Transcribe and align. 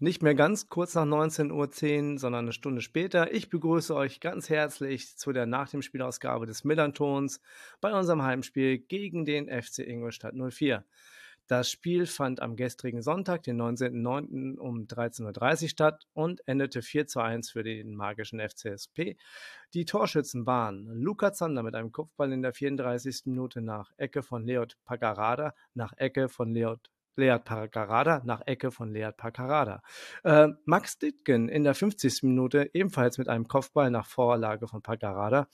nicht 0.00 0.22
mehr 0.22 0.34
ganz 0.34 0.68
kurz 0.68 0.94
nach 0.94 1.04
19.10 1.04 2.12
Uhr, 2.12 2.18
sondern 2.18 2.44
eine 2.44 2.52
Stunde 2.52 2.80
später. 2.80 3.32
Ich 3.32 3.50
begrüße 3.50 3.94
euch 3.94 4.20
ganz 4.20 4.48
herzlich 4.48 5.16
zu 5.16 5.32
der 5.32 5.46
Nach 5.46 5.68
dem 5.68 5.82
Spielausgabe 5.82 6.46
des 6.46 6.64
Millantons 6.64 7.40
bei 7.80 7.92
unserem 7.92 8.22
Heimspiel 8.22 8.78
gegen 8.78 9.24
den 9.24 9.48
FC 9.48 9.80
Ingolstadt 9.80 10.34
04. 10.34 10.84
Das 11.48 11.70
Spiel 11.70 12.04
fand 12.04 12.42
am 12.42 12.56
gestrigen 12.56 13.00
Sonntag, 13.00 13.42
den 13.42 13.60
19.09. 13.60 14.58
um 14.58 14.86
13.30 14.86 15.62
Uhr 15.62 15.68
statt 15.70 16.06
und 16.12 16.46
endete 16.46 16.82
4 16.82 17.06
zu 17.06 17.20
1 17.20 17.50
für 17.50 17.62
den 17.62 17.96
magischen 17.96 18.38
FCSP. 18.38 19.16
Die 19.72 19.86
Torschützen 19.86 20.46
waren 20.46 20.86
Luca 20.92 21.32
Zander 21.32 21.62
mit 21.62 21.74
einem 21.74 21.90
Kopfball 21.90 22.32
in 22.32 22.42
der 22.42 22.52
34. 22.52 23.22
Minute 23.24 23.62
nach 23.62 23.90
Ecke 23.96 24.22
von 24.22 24.46
Leot 24.46 24.76
Pagarada, 24.84 25.54
nach 25.72 25.94
Ecke 25.96 26.28
von 26.28 26.52
Leot 26.52 26.90
Lead 27.18 27.44
Pagarada 27.44 28.22
nach 28.24 28.46
Ecke 28.46 28.70
von 28.70 28.92
Lead 28.92 29.16
Pagarada. 29.16 29.82
Äh, 30.24 30.48
Max 30.64 30.98
Dittgen 30.98 31.48
in 31.48 31.64
der 31.64 31.74
50. 31.74 32.22
Minute 32.22 32.70
ebenfalls 32.72 33.18
mit 33.18 33.28
einem 33.28 33.46
Kopfball 33.46 33.90
nach 33.90 34.06
Vorlage 34.06 34.66
von 34.68 34.80
Pagarada. 34.80 35.48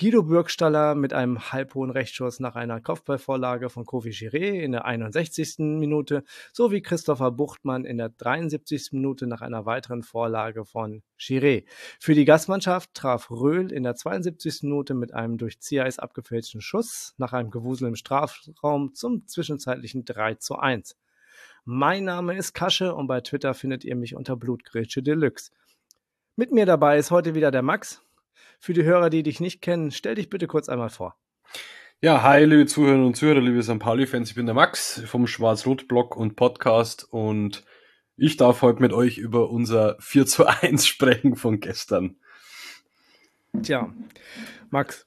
Guido 0.00 0.22
Bürgstaller 0.22 0.94
mit 0.94 1.12
einem 1.12 1.52
halbhohen 1.52 1.90
Rechtsschuss 1.90 2.40
nach 2.40 2.56
einer 2.56 2.80
Kopfballvorlage 2.80 3.68
von 3.68 3.84
Kofi 3.84 4.08
Giré 4.08 4.58
in 4.58 4.72
der 4.72 4.86
61. 4.86 5.58
Minute 5.58 6.24
sowie 6.54 6.80
Christopher 6.80 7.30
Buchtmann 7.30 7.84
in 7.84 7.98
der 7.98 8.08
73. 8.08 8.92
Minute 8.92 9.26
nach 9.26 9.42
einer 9.42 9.66
weiteren 9.66 10.02
Vorlage 10.02 10.64
von 10.64 11.02
Giré. 11.18 11.66
Für 11.98 12.14
die 12.14 12.24
Gastmannschaft 12.24 12.94
traf 12.94 13.30
Röhl 13.30 13.70
in 13.70 13.82
der 13.82 13.94
72. 13.94 14.62
Minute 14.62 14.94
mit 14.94 15.12
einem 15.12 15.36
durch 15.36 15.60
Ziereis 15.60 15.98
abgefälschten 15.98 16.62
Schuss 16.62 17.12
nach 17.18 17.34
einem 17.34 17.50
Gewusel 17.50 17.88
im 17.88 17.94
Strafraum 17.94 18.94
zum 18.94 19.26
zwischenzeitlichen 19.26 20.06
3 20.06 20.36
zu 20.36 20.56
1. 20.56 20.96
Mein 21.66 22.04
Name 22.04 22.38
ist 22.38 22.54
Kasche 22.54 22.94
und 22.94 23.06
bei 23.06 23.20
Twitter 23.20 23.52
findet 23.52 23.84
ihr 23.84 23.96
mich 23.96 24.14
unter 24.14 24.34
Blutgrätsche 24.36 25.02
Deluxe. 25.02 25.50
Mit 26.36 26.52
mir 26.52 26.64
dabei 26.64 26.96
ist 26.96 27.10
heute 27.10 27.34
wieder 27.34 27.50
der 27.50 27.60
Max. 27.60 28.02
Für 28.62 28.74
die 28.74 28.84
Hörer, 28.84 29.08
die 29.08 29.22
dich 29.22 29.40
nicht 29.40 29.62
kennen, 29.62 29.90
stell 29.90 30.16
dich 30.16 30.28
bitte 30.28 30.46
kurz 30.46 30.68
einmal 30.68 30.90
vor. 30.90 31.16
Ja, 32.02 32.22
hi, 32.22 32.44
liebe 32.44 32.66
Zuhörerinnen 32.66 33.06
und 33.06 33.16
Zuhörer, 33.16 33.40
liebe 33.40 33.62
St. 33.62 33.78
Pauli-Fans. 33.78 34.28
Ich 34.28 34.34
bin 34.34 34.44
der 34.44 34.54
Max 34.54 35.02
vom 35.06 35.26
Schwarz-Rot-Blog 35.26 36.14
und 36.14 36.36
Podcast 36.36 37.08
und 37.10 37.64
ich 38.18 38.36
darf 38.36 38.60
heute 38.60 38.82
mit 38.82 38.92
euch 38.92 39.16
über 39.16 39.48
unser 39.48 39.96
4 40.00 40.26
zu 40.26 40.44
1 40.44 40.86
sprechen 40.86 41.36
von 41.36 41.60
gestern. 41.60 42.16
Tja, 43.62 43.94
Max, 44.68 45.06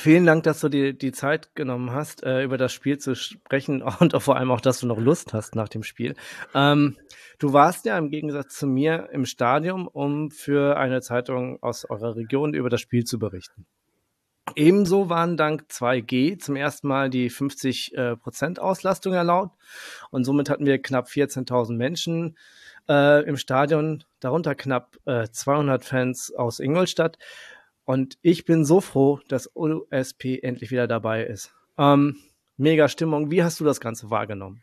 Vielen 0.00 0.26
Dank, 0.26 0.44
dass 0.44 0.60
du 0.60 0.68
dir 0.68 0.92
die 0.92 1.10
Zeit 1.10 1.56
genommen 1.56 1.90
hast, 1.90 2.22
äh, 2.22 2.44
über 2.44 2.56
das 2.56 2.72
Spiel 2.72 2.98
zu 2.98 3.16
sprechen 3.16 3.82
und 4.00 4.14
vor 4.22 4.36
allem 4.36 4.52
auch, 4.52 4.60
dass 4.60 4.78
du 4.78 4.86
noch 4.86 4.98
Lust 4.98 5.32
hast 5.32 5.56
nach 5.56 5.68
dem 5.68 5.82
Spiel. 5.82 6.14
Ähm, 6.54 6.96
du 7.40 7.52
warst 7.52 7.84
ja 7.84 7.98
im 7.98 8.08
Gegensatz 8.08 8.54
zu 8.54 8.68
mir 8.68 9.08
im 9.12 9.26
Stadion, 9.26 9.88
um 9.88 10.30
für 10.30 10.76
eine 10.76 11.00
Zeitung 11.00 11.60
aus 11.64 11.84
eurer 11.84 12.14
Region 12.14 12.54
über 12.54 12.70
das 12.70 12.80
Spiel 12.80 13.04
zu 13.04 13.18
berichten. 13.18 13.66
Ebenso 14.54 15.08
waren 15.08 15.36
dank 15.36 15.64
2G 15.68 16.38
zum 16.38 16.54
ersten 16.54 16.86
Mal 16.86 17.10
die 17.10 17.28
50 17.28 17.94
äh, 17.94 18.16
Prozent 18.16 18.60
Auslastung 18.60 19.14
erlaubt 19.14 19.58
und 20.10 20.22
somit 20.22 20.48
hatten 20.48 20.64
wir 20.64 20.80
knapp 20.80 21.08
14.000 21.08 21.74
Menschen 21.74 22.36
äh, 22.88 23.24
im 23.24 23.36
Stadion, 23.36 24.04
darunter 24.20 24.54
knapp 24.54 24.96
äh, 25.06 25.28
200 25.28 25.84
Fans 25.84 26.32
aus 26.34 26.60
Ingolstadt. 26.60 27.18
Und 27.88 28.18
ich 28.20 28.44
bin 28.44 28.66
so 28.66 28.82
froh, 28.82 29.18
dass 29.28 29.50
USP 29.56 30.40
endlich 30.42 30.70
wieder 30.70 30.86
dabei 30.86 31.24
ist. 31.24 31.54
Ähm, 31.78 32.16
mega 32.58 32.86
Stimmung. 32.86 33.30
Wie 33.30 33.42
hast 33.42 33.60
du 33.60 33.64
das 33.64 33.80
Ganze 33.80 34.10
wahrgenommen? 34.10 34.62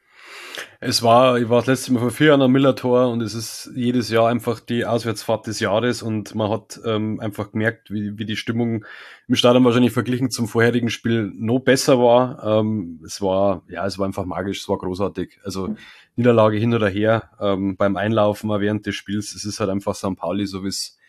Es 0.79 1.01
war, 1.01 1.39
ich 1.39 1.49
war 1.49 1.57
das 1.61 1.65
letzte 1.65 1.93
Mal 1.93 2.01
vor 2.01 2.11
vier 2.11 2.27
Jahren 2.27 2.43
am 2.43 2.51
Millertor 2.51 3.09
und 3.09 3.21
es 3.21 3.33
ist 3.33 3.71
jedes 3.73 4.11
Jahr 4.11 4.29
einfach 4.29 4.59
die 4.59 4.85
Auswärtsfahrt 4.85 5.47
des 5.47 5.59
Jahres 5.59 6.03
und 6.03 6.35
man 6.35 6.51
hat 6.51 6.79
ähm, 6.85 7.19
einfach 7.19 7.51
gemerkt, 7.51 7.89
wie, 7.89 8.15
wie 8.19 8.25
die 8.25 8.35
Stimmung 8.35 8.85
im 9.27 9.33
Stadion 9.33 9.65
wahrscheinlich 9.65 9.91
verglichen 9.91 10.29
zum 10.29 10.47
vorherigen 10.47 10.91
Spiel 10.91 11.31
noch 11.35 11.61
besser 11.61 11.97
war. 11.97 12.59
Ähm, 12.59 13.01
es 13.03 13.23
war, 13.23 13.63
ja, 13.69 13.87
es 13.87 13.97
war 13.97 14.05
einfach 14.05 14.25
magisch, 14.25 14.61
es 14.61 14.69
war 14.69 14.77
großartig. 14.77 15.39
Also 15.43 15.75
Niederlage 16.15 16.57
hin 16.57 16.75
oder 16.75 16.89
her, 16.89 17.31
ähm, 17.39 17.75
beim 17.75 17.97
Einlaufen 17.97 18.51
während 18.51 18.85
des 18.85 18.93
Spiels, 18.93 19.33
es 19.33 19.45
ist 19.45 19.59
halt 19.59 19.71
einfach 19.71 19.95
St. 19.95 20.15
Pauli, 20.15 20.45
so 20.45 20.63
wie 20.63 20.67
es 20.67 20.99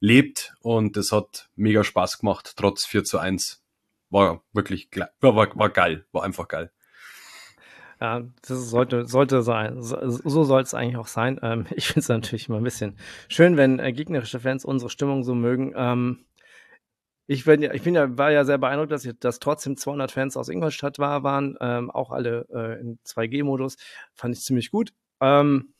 lebt 0.00 0.54
und 0.60 0.96
es 0.96 1.12
hat 1.12 1.48
mega 1.56 1.84
Spaß 1.84 2.18
gemacht, 2.18 2.54
trotz 2.56 2.84
4 2.84 3.04
zu 3.04 3.18
1. 3.18 3.62
War 4.10 4.42
wirklich, 4.52 4.88
war, 5.20 5.36
war, 5.36 5.56
war 5.56 5.70
geil, 5.70 6.06
war 6.12 6.22
einfach 6.22 6.48
geil. 6.48 6.70
Ja, 8.00 8.22
das 8.42 8.68
sollte, 8.68 9.06
sollte 9.06 9.42
sein. 9.42 9.82
So, 9.82 9.96
so 10.08 10.44
soll 10.44 10.62
es 10.62 10.74
eigentlich 10.74 10.98
auch 10.98 11.06
sein. 11.06 11.40
Ähm, 11.42 11.66
ich 11.74 11.86
finde 11.86 12.00
es 12.00 12.08
natürlich 12.08 12.48
immer 12.48 12.58
ein 12.58 12.64
bisschen 12.64 12.98
schön, 13.28 13.56
wenn 13.56 13.78
äh, 13.78 13.92
gegnerische 13.92 14.40
Fans 14.40 14.64
unsere 14.64 14.90
Stimmung 14.90 15.24
so 15.24 15.34
mögen. 15.34 15.72
Ähm, 15.74 16.26
ich, 17.26 17.44
bin 17.44 17.62
ich 17.62 17.82
bin 17.82 17.94
ja, 17.94 18.16
war 18.18 18.30
ja 18.30 18.44
sehr 18.44 18.58
beeindruckt, 18.58 18.92
dass, 18.92 19.08
dass 19.18 19.40
trotzdem 19.40 19.76
200 19.76 20.12
Fans 20.12 20.36
aus 20.36 20.48
Ingolstadt 20.48 20.98
war, 20.98 21.24
waren, 21.24 21.56
ähm, 21.60 21.90
auch 21.90 22.12
alle 22.12 22.46
äh, 22.52 22.80
in 22.80 22.98
2G-Modus. 23.04 23.76
Fand 24.14 24.36
ich 24.36 24.42
ziemlich 24.42 24.70
gut. 24.70 24.92
Ähm, 25.20 25.74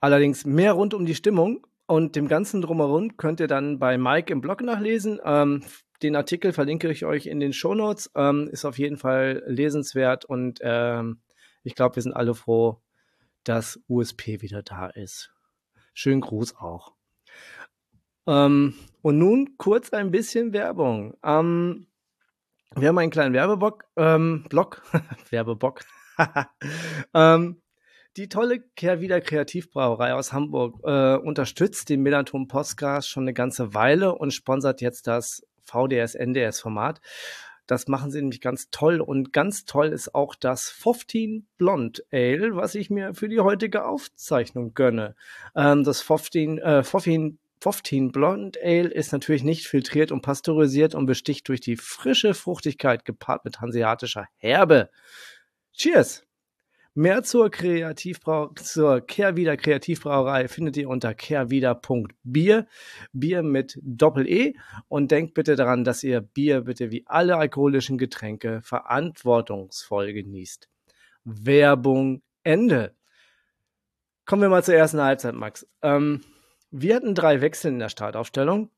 allerdings 0.00 0.46
mehr 0.46 0.72
rund 0.72 0.94
um 0.94 1.04
die 1.06 1.14
Stimmung 1.14 1.66
und 1.86 2.16
dem 2.16 2.28
ganzen 2.28 2.62
Drumherum 2.62 3.16
könnt 3.16 3.40
ihr 3.40 3.46
dann 3.46 3.78
bei 3.78 3.98
Mike 3.98 4.32
im 4.32 4.40
Blog 4.40 4.62
nachlesen. 4.62 5.20
Ähm, 5.24 5.62
den 6.02 6.16
Artikel 6.16 6.52
verlinke 6.52 6.90
ich 6.90 7.04
euch 7.04 7.26
in 7.26 7.40
den 7.40 7.52
Show 7.52 7.74
Notes. 7.74 8.10
Ähm, 8.14 8.48
ist 8.50 8.64
auf 8.64 8.78
jeden 8.78 8.96
Fall 8.96 9.42
lesenswert 9.46 10.24
und 10.24 10.60
ähm, 10.62 11.20
ich 11.62 11.74
glaube, 11.74 11.96
wir 11.96 12.02
sind 12.02 12.12
alle 12.12 12.34
froh, 12.34 12.80
dass 13.44 13.80
USP 13.88 14.42
wieder 14.42 14.62
da 14.62 14.86
ist. 14.86 15.32
Schönen 15.94 16.20
Gruß 16.20 16.56
auch. 16.56 16.94
Ähm, 18.26 18.74
und 19.02 19.18
nun 19.18 19.56
kurz 19.58 19.92
ein 19.92 20.10
bisschen 20.10 20.52
Werbung. 20.52 21.14
Ähm, 21.22 21.86
wir 22.74 22.88
haben 22.88 22.98
einen 22.98 23.10
kleinen 23.10 23.34
Werbebock, 23.34 23.84
ähm, 23.96 24.44
Blog, 24.48 24.82
Werbebock. 25.30 25.82
ähm, 27.14 27.62
die 28.16 28.28
tolle 28.28 28.60
Kehrwieder 28.60 29.20
Kreativbrauerei 29.20 30.14
aus 30.14 30.32
Hamburg 30.32 30.80
äh, 30.84 31.16
unterstützt 31.16 31.88
den 31.88 32.02
Melanton 32.02 32.48
Podcast 32.48 33.08
schon 33.08 33.24
eine 33.24 33.34
ganze 33.34 33.74
Weile 33.74 34.14
und 34.14 34.32
sponsert 34.32 34.80
jetzt 34.80 35.06
das 35.06 35.46
VDS-NDS-Format. 35.62 37.00
Das 37.66 37.88
machen 37.88 38.10
sie 38.10 38.20
nämlich 38.20 38.40
ganz 38.40 38.70
toll. 38.70 39.00
Und 39.00 39.32
ganz 39.32 39.64
toll 39.64 39.88
ist 39.88 40.14
auch 40.14 40.34
das 40.34 40.68
15 40.68 41.46
Blond 41.56 42.04
Ale, 42.12 42.56
was 42.56 42.74
ich 42.74 42.90
mir 42.90 43.14
für 43.14 43.28
die 43.28 43.40
heutige 43.40 43.86
Aufzeichnung 43.86 44.74
gönne. 44.74 45.16
Ähm, 45.56 45.82
das 45.84 46.02
15, 46.02 46.58
äh, 46.58 46.82
15 46.82 47.38
15 47.60 48.12
Blond 48.12 48.58
Ale 48.62 48.88
ist 48.88 49.12
natürlich 49.12 49.42
nicht 49.42 49.66
filtriert 49.66 50.12
und 50.12 50.20
pasteurisiert 50.20 50.94
und 50.94 51.06
besticht 51.06 51.48
durch 51.48 51.62
die 51.62 51.76
frische 51.76 52.34
Fruchtigkeit 52.34 53.06
gepaart 53.06 53.46
mit 53.46 53.62
hanseatischer 53.62 54.26
Herbe. 54.36 54.90
Cheers! 55.72 56.23
Mehr 56.96 57.24
zur 57.24 57.50
Kreativbrau 57.50 58.50
zur 58.54 59.00
Kehrwieder 59.00 59.56
Kreativbrauerei 59.56 60.46
findet 60.46 60.76
ihr 60.76 60.88
unter 60.88 61.12
kehrwieder.bier, 61.12 62.68
Bier 63.12 63.42
mit 63.42 63.80
Doppel-E 63.82 64.54
und 64.86 65.10
denkt 65.10 65.34
bitte 65.34 65.56
daran, 65.56 65.82
dass 65.82 66.04
ihr 66.04 66.20
Bier 66.20 66.60
bitte 66.60 66.92
wie 66.92 67.04
alle 67.08 67.36
alkoholischen 67.36 67.98
Getränke 67.98 68.62
verantwortungsvoll 68.62 70.12
genießt. 70.12 70.68
Werbung 71.24 72.22
Ende. 72.44 72.94
Kommen 74.24 74.42
wir 74.42 74.48
mal 74.48 74.62
zur 74.62 74.74
ersten 74.74 75.00
Halbzeit, 75.00 75.34
Max. 75.34 75.66
Ähm, 75.82 76.20
wir 76.70 76.94
hatten 76.94 77.16
drei 77.16 77.40
Wechsel 77.40 77.72
in 77.72 77.80
der 77.80 77.88
Startaufstellung. 77.88 78.70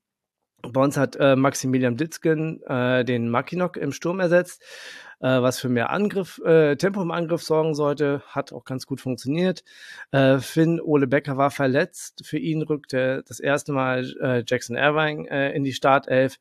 Bei 0.63 0.81
uns 0.81 0.97
hat 0.97 1.17
äh, 1.17 1.37
Maximilian 1.37 1.99
Ditzgen 1.99 2.63
äh, 2.63 3.05
den 3.05 3.29
Makinok 3.29 3.77
im 3.77 3.93
Sturm 3.93 4.21
ersetzt 4.21 4.63
äh, 5.21 5.41
was 5.43 5.59
für 5.59 5.69
mehr 5.69 5.91
Angriff, 5.91 6.39
äh, 6.45 6.77
Tempo 6.77 7.03
im 7.03 7.11
Angriff 7.11 7.43
sorgen 7.43 7.75
sollte. 7.75 8.23
Hat 8.29 8.53
auch 8.53 8.65
ganz 8.65 8.87
gut 8.87 9.01
funktioniert. 9.01 9.65
Äh, 10.11 10.39
Finn 10.39 10.81
Ole 10.81 11.07
Becker 11.07 11.37
war 11.37 11.51
verletzt. 11.51 12.27
Für 12.27 12.39
ihn 12.39 12.63
rückte 12.63 13.23
das 13.27 13.41
erste 13.41 13.73
Mal 13.73 14.15
äh, 14.21 14.45
Jackson 14.47 14.77
Irving 14.77 15.27
äh, 15.27 15.53
in 15.53 15.65
die 15.65 15.73
Startelf. 15.73 16.39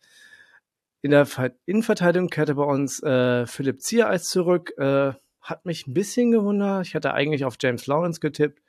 In 1.02 1.12
der 1.12 1.28
Innenverteidigung 1.66 2.30
kehrte 2.30 2.56
bei 2.56 2.64
uns 2.64 3.02
äh, 3.04 3.46
Philipp 3.46 3.82
Ziereis 3.82 4.28
zurück. 4.28 4.74
Äh, 4.78 5.14
hat 5.40 5.66
mich 5.66 5.86
ein 5.86 5.94
bisschen 5.94 6.32
gewundert. 6.32 6.88
Ich 6.88 6.96
hatte 6.96 7.14
eigentlich 7.14 7.46
auf 7.46 7.58
James 7.62 7.86
Lawrence 7.86 8.20
getippt. 8.20 8.62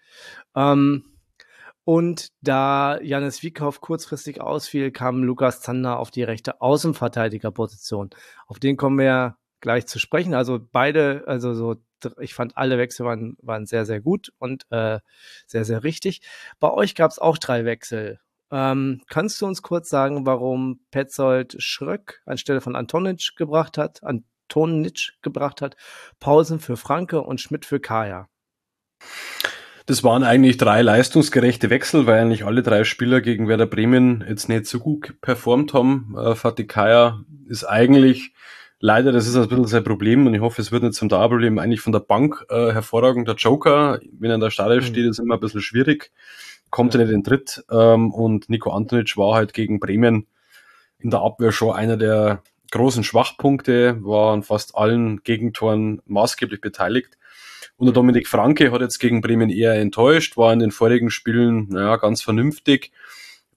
Ähm, 0.54 1.04
und 1.84 2.32
da 2.42 3.00
Janis 3.00 3.42
Wiekow 3.42 3.80
kurzfristig 3.80 4.40
ausfiel, 4.40 4.90
kam 4.90 5.22
Lukas 5.22 5.60
Zander 5.60 5.98
auf 5.98 6.10
die 6.10 6.24
rechte 6.24 6.60
Außenverteidigerposition. 6.60 8.10
Auf 8.46 8.58
den 8.58 8.76
kommen 8.76 8.98
wir 8.98 9.36
gleich 9.60 9.86
zu 9.86 9.98
sprechen. 9.98 10.34
Also 10.34 10.60
beide, 10.72 11.24
also 11.26 11.54
so 11.54 11.76
ich 12.20 12.34
fand 12.34 12.56
alle 12.56 12.78
Wechsel 12.78 13.06
waren, 13.06 13.36
waren 13.40 13.66
sehr, 13.66 13.86
sehr 13.86 14.00
gut 14.00 14.32
und 14.38 14.66
äh, 14.70 15.00
sehr, 15.46 15.64
sehr 15.64 15.82
richtig. 15.82 16.20
Bei 16.60 16.70
euch 16.70 16.94
gab 16.94 17.10
es 17.10 17.18
auch 17.18 17.38
drei 17.38 17.64
Wechsel. 17.64 18.20
Ähm, 18.50 19.00
kannst 19.08 19.40
du 19.40 19.46
uns 19.46 19.62
kurz 19.62 19.88
sagen, 19.88 20.24
warum 20.26 20.80
Petzold 20.90 21.56
Schröck 21.58 22.22
anstelle 22.26 22.60
von 22.60 22.76
Antonic 22.76 23.32
gebracht 23.36 23.76
hat, 23.76 24.02
Antonic 24.04 25.14
gebracht 25.22 25.62
hat, 25.62 25.76
Pausen 26.20 26.60
für 26.60 26.76
Franke 26.76 27.22
und 27.22 27.40
Schmidt 27.40 27.64
für 27.64 27.80
Kaya? 27.80 28.28
Das 29.86 30.02
waren 30.02 30.24
eigentlich 30.24 30.56
drei 30.56 30.82
leistungsgerechte 30.82 31.70
Wechsel, 31.70 32.06
weil 32.06 32.20
eigentlich 32.20 32.44
alle 32.44 32.62
drei 32.62 32.84
Spieler 32.84 33.20
gegen 33.20 33.48
Werder 33.48 33.66
Bremen 33.66 34.24
jetzt 34.28 34.48
nicht 34.48 34.66
so 34.66 34.80
gut 34.80 35.20
performt 35.20 35.74
haben. 35.74 36.14
Äh, 36.16 36.34
Fatih 36.34 36.66
Kaya 36.66 37.20
ist 37.48 37.64
eigentlich 37.64 38.32
leider, 38.86 39.12
das 39.12 39.26
ist 39.26 39.36
ein 39.36 39.48
bisschen 39.48 39.66
sein 39.66 39.84
Problem 39.84 40.26
und 40.26 40.34
ich 40.34 40.40
hoffe, 40.40 40.62
es 40.62 40.70
wird 40.70 40.82
nicht 40.82 40.94
zum 40.94 41.08
Dauerproblem, 41.08 41.58
eigentlich 41.58 41.80
von 41.80 41.92
der 41.92 42.00
Bank 42.00 42.44
äh, 42.48 42.72
hervorragender 42.72 43.34
Joker. 43.34 44.00
Wenn 44.18 44.30
er 44.30 44.36
in 44.36 44.40
der 44.40 44.50
Stadion 44.50 44.80
mhm. 44.80 44.86
steht, 44.86 45.06
ist 45.06 45.18
immer 45.18 45.34
ein 45.34 45.40
bisschen 45.40 45.60
schwierig 45.60 46.12
kommt 46.70 46.94
er 46.94 47.00
nicht 47.00 47.10
in 47.10 47.22
den 47.22 47.24
Tritt. 47.24 47.64
Ähm, 47.70 48.12
und 48.12 48.48
Nico 48.48 48.70
Antonic 48.70 49.16
war 49.16 49.34
halt 49.34 49.52
gegen 49.52 49.80
Bremen 49.80 50.26
in 50.98 51.10
der 51.10 51.20
Abwehr 51.20 51.52
schon 51.52 51.74
einer 51.74 51.96
der 51.96 52.42
großen 52.70 53.04
Schwachpunkte, 53.04 53.98
war 54.04 54.32
an 54.32 54.42
fast 54.42 54.76
allen 54.76 55.22
Gegentoren 55.22 56.02
maßgeblich 56.06 56.60
beteiligt. 56.60 57.16
Und 57.76 57.86
der 57.86 57.94
Dominik 57.94 58.26
Franke 58.26 58.72
hat 58.72 58.80
jetzt 58.80 58.98
gegen 58.98 59.20
Bremen 59.20 59.50
eher 59.50 59.74
enttäuscht, 59.74 60.36
war 60.36 60.52
in 60.52 60.58
den 60.58 60.70
vorigen 60.70 61.10
Spielen 61.10 61.68
naja, 61.68 61.96
ganz 61.96 62.22
vernünftig. 62.22 62.92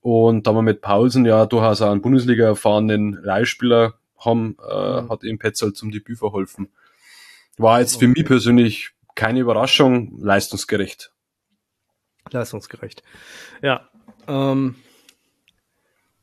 Und 0.01 0.47
da 0.47 0.53
wir 0.53 0.61
mit 0.61 0.81
Pausen 0.81 1.25
ja 1.25 1.45
durchaus 1.45 1.81
auch 1.81 1.91
einen 1.91 2.01
Bundesliga 2.01 2.45
erfahrenen 2.45 3.19
Leihspieler 3.21 3.99
haben, 4.19 4.57
äh, 4.69 5.01
mhm. 5.01 5.10
hat 5.10 5.24
ihm 5.24 5.39
Petzold 5.39 5.77
zum 5.77 5.92
Debüt 5.92 6.19
verholfen. 6.19 6.69
War 7.57 7.80
jetzt 7.80 8.00
für 8.00 8.07
mich 8.07 8.25
persönlich 8.25 8.92
keine 9.16 9.39
Überraschung, 9.39 10.18
leistungsgerecht 10.21 11.12
leistungsgerecht. 12.33 13.04
Ja, 13.62 13.89
ähm, 14.27 14.75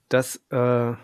das, 0.08 0.36
äh, 0.50 0.94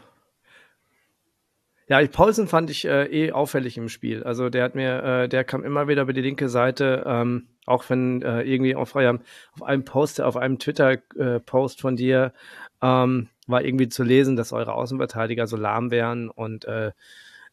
ja, 1.89 2.07
Paulsen 2.11 2.49
fand 2.49 2.71
ich 2.71 2.85
äh, 2.85 3.07
eh 3.07 3.33
auffällig 3.33 3.77
im 3.77 3.89
Spiel. 3.89 4.23
Also 4.23 4.49
der 4.49 4.65
hat 4.65 4.75
mir, 4.75 5.03
äh, 5.03 5.29
der 5.29 5.45
kam 5.45 5.65
immer 5.65 5.89
wieder 5.89 6.03
über 6.03 6.13
die 6.13 6.23
linke 6.23 6.49
Seite, 6.49 7.05
ähm, 7.07 7.49
auch 7.67 7.89
wenn 7.91 8.23
äh, 8.23 8.43
irgendwie 8.43 8.75
auf, 8.75 8.95
eurem, 8.95 9.21
auf 9.55 9.63
einem 9.63 9.85
Post, 9.85 10.21
auf 10.21 10.37
einem 10.37 10.59
Twitter-Post 10.59 11.81
von 11.81 11.97
dir 11.97 12.33
ähm, 12.81 13.29
war 13.47 13.65
irgendwie 13.65 13.89
zu 13.89 14.03
lesen, 14.03 14.37
dass 14.37 14.53
eure 14.53 14.75
Außenverteidiger 14.75 15.47
so 15.47 15.57
lahm 15.57 15.91
wären 15.91 16.31
und 16.31 16.65
äh, 16.65 16.93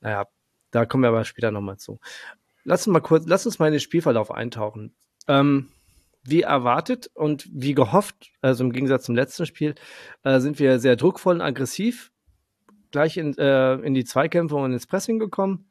naja, 0.02 0.26
da 0.72 0.86
kommen 0.86 1.04
wir 1.04 1.10
aber 1.10 1.26
später 1.26 1.52
nochmal 1.52 1.78
zu. 1.78 2.00
Lass 2.64 2.86
uns 2.86 2.94
mal 2.94 3.00
kurz, 3.00 3.26
lass 3.28 3.46
uns 3.46 3.60
mal 3.60 3.68
in 3.68 3.74
den 3.74 3.80
Spielverlauf 3.80 4.32
eintauchen. 4.32 4.94
Ähm, 5.28 5.70
wie 6.24 6.42
erwartet 6.42 7.10
und 7.14 7.48
wie 7.52 7.74
gehofft, 7.74 8.32
also 8.42 8.64
im 8.64 8.72
Gegensatz 8.72 9.06
zum 9.06 9.16
letzten 9.16 9.46
Spiel, 9.46 9.76
äh, 10.24 10.40
sind 10.40 10.60
wir 10.60 10.80
sehr 10.80 10.96
druckvoll 10.96 11.36
und 11.36 11.42
aggressiv 11.42 12.12
gleich 12.92 13.18
in, 13.18 13.38
äh, 13.38 13.76
in 13.76 13.94
die 13.94 14.06
Zweikämpfe 14.06 14.56
und 14.56 14.74
ins 14.74 14.88
Pressing 14.88 15.20
gekommen. 15.20 15.70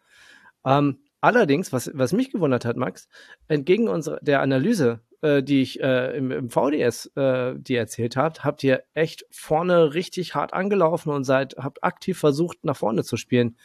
Ähm, 0.64 0.98
allerdings, 1.20 1.72
was, 1.72 1.90
was 1.94 2.12
mich 2.12 2.30
gewundert 2.30 2.64
hat, 2.64 2.76
Max, 2.76 3.08
entgegen 3.48 3.88
unserer 3.88 4.18
der 4.20 4.40
Analyse, 4.40 5.00
äh, 5.22 5.42
die 5.42 5.62
ich 5.62 5.80
äh, 5.80 6.16
im, 6.16 6.30
im 6.30 6.50
VDS 6.50 7.06
äh, 7.16 7.54
dir 7.56 7.78
erzählt 7.78 8.16
habt, 8.16 8.44
habt 8.44 8.62
ihr 8.62 8.84
echt 8.94 9.26
vorne 9.30 9.94
richtig 9.94 10.34
hart 10.34 10.52
angelaufen 10.52 11.10
und 11.10 11.24
seid, 11.24 11.56
habt 11.58 11.82
aktiv 11.82 12.18
versucht, 12.18 12.64
nach 12.64 12.76
vorne 12.76 13.04
zu 13.04 13.16
spielen. 13.16 13.56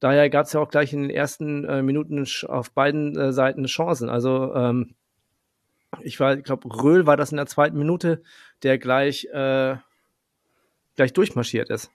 Daher 0.00 0.28
gab 0.30 0.46
es 0.46 0.52
ja 0.52 0.60
auch 0.60 0.68
gleich 0.68 0.92
in 0.92 1.02
den 1.02 1.10
ersten 1.10 1.64
äh, 1.64 1.82
Minuten 1.82 2.26
auf 2.48 2.72
beiden 2.72 3.16
äh, 3.16 3.32
Seiten 3.32 3.66
Chancen. 3.66 4.08
Also 4.08 4.52
ähm, 4.54 4.94
ich 6.00 6.18
war, 6.18 6.36
ich 6.36 6.44
glaube, 6.44 6.68
Röhl 6.68 7.06
war 7.06 7.16
das 7.16 7.30
in 7.30 7.36
der 7.36 7.46
zweiten 7.46 7.78
Minute, 7.78 8.22
der 8.64 8.78
gleich, 8.78 9.26
äh, 9.26 9.76
gleich 10.96 11.12
durchmarschiert 11.12 11.70
ist. 11.70 11.90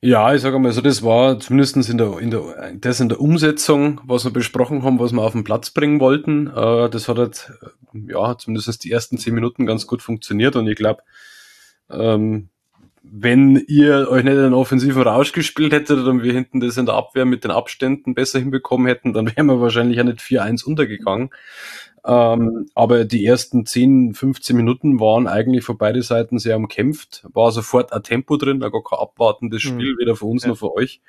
Ja, 0.00 0.32
ich 0.32 0.42
sage 0.42 0.60
mal 0.60 0.70
so, 0.70 0.80
das 0.80 1.02
war 1.02 1.40
zumindest 1.40 1.76
in 1.88 1.98
der, 1.98 2.18
in 2.20 2.30
der, 2.30 2.72
das 2.74 3.00
in 3.00 3.08
der 3.08 3.20
Umsetzung, 3.20 4.00
was 4.04 4.24
wir 4.24 4.30
besprochen 4.30 4.84
haben, 4.84 5.00
was 5.00 5.12
wir 5.12 5.22
auf 5.22 5.32
den 5.32 5.42
Platz 5.42 5.70
bringen 5.70 5.98
wollten. 5.98 6.46
Äh, 6.46 6.88
das 6.88 7.08
hat 7.08 7.18
halt, 7.18 7.52
ja, 7.92 8.38
zumindest 8.38 8.84
die 8.84 8.92
ersten 8.92 9.18
zehn 9.18 9.34
Minuten 9.34 9.66
ganz 9.66 9.88
gut 9.88 10.00
funktioniert 10.00 10.54
und 10.54 10.68
ich 10.68 10.76
glaube, 10.76 11.02
ähm, 11.90 12.48
wenn 13.02 13.56
ihr 13.66 14.08
euch 14.08 14.22
nicht 14.22 14.36
einen 14.36 14.54
offensiven 14.54 15.02
Rausch 15.02 15.32
gespielt 15.32 15.72
hättet 15.72 16.06
und 16.06 16.22
wir 16.22 16.32
hinten 16.32 16.60
das 16.60 16.76
in 16.76 16.86
der 16.86 16.94
Abwehr 16.94 17.24
mit 17.24 17.42
den 17.42 17.50
Abständen 17.50 18.14
besser 18.14 18.38
hinbekommen 18.38 18.86
hätten, 18.86 19.12
dann 19.12 19.34
wären 19.34 19.46
wir 19.46 19.60
wahrscheinlich 19.60 19.98
auch 20.00 20.04
nicht 20.04 20.20
4-1 20.20 20.64
untergegangen. 20.64 21.30
Ähm, 22.04 22.68
aber 22.74 23.04
die 23.04 23.24
ersten 23.24 23.66
10, 23.66 24.14
15 24.14 24.56
Minuten 24.56 25.00
waren 25.00 25.26
eigentlich 25.26 25.64
für 25.64 25.74
beide 25.74 26.02
Seiten 26.02 26.38
sehr 26.38 26.56
umkämpft. 26.56 27.26
War 27.32 27.50
sofort 27.52 27.92
ein 27.92 28.02
Tempo 28.02 28.36
drin, 28.36 28.60
gar 28.60 28.70
kein 28.70 28.98
abwartendes 28.98 29.64
mhm. 29.64 29.68
Spiel, 29.68 29.94
mhm. 29.94 29.98
weder 29.98 30.16
für 30.16 30.26
uns 30.26 30.44
ja. 30.44 30.50
noch 30.50 30.58
für 30.58 30.74
euch. 30.74 31.00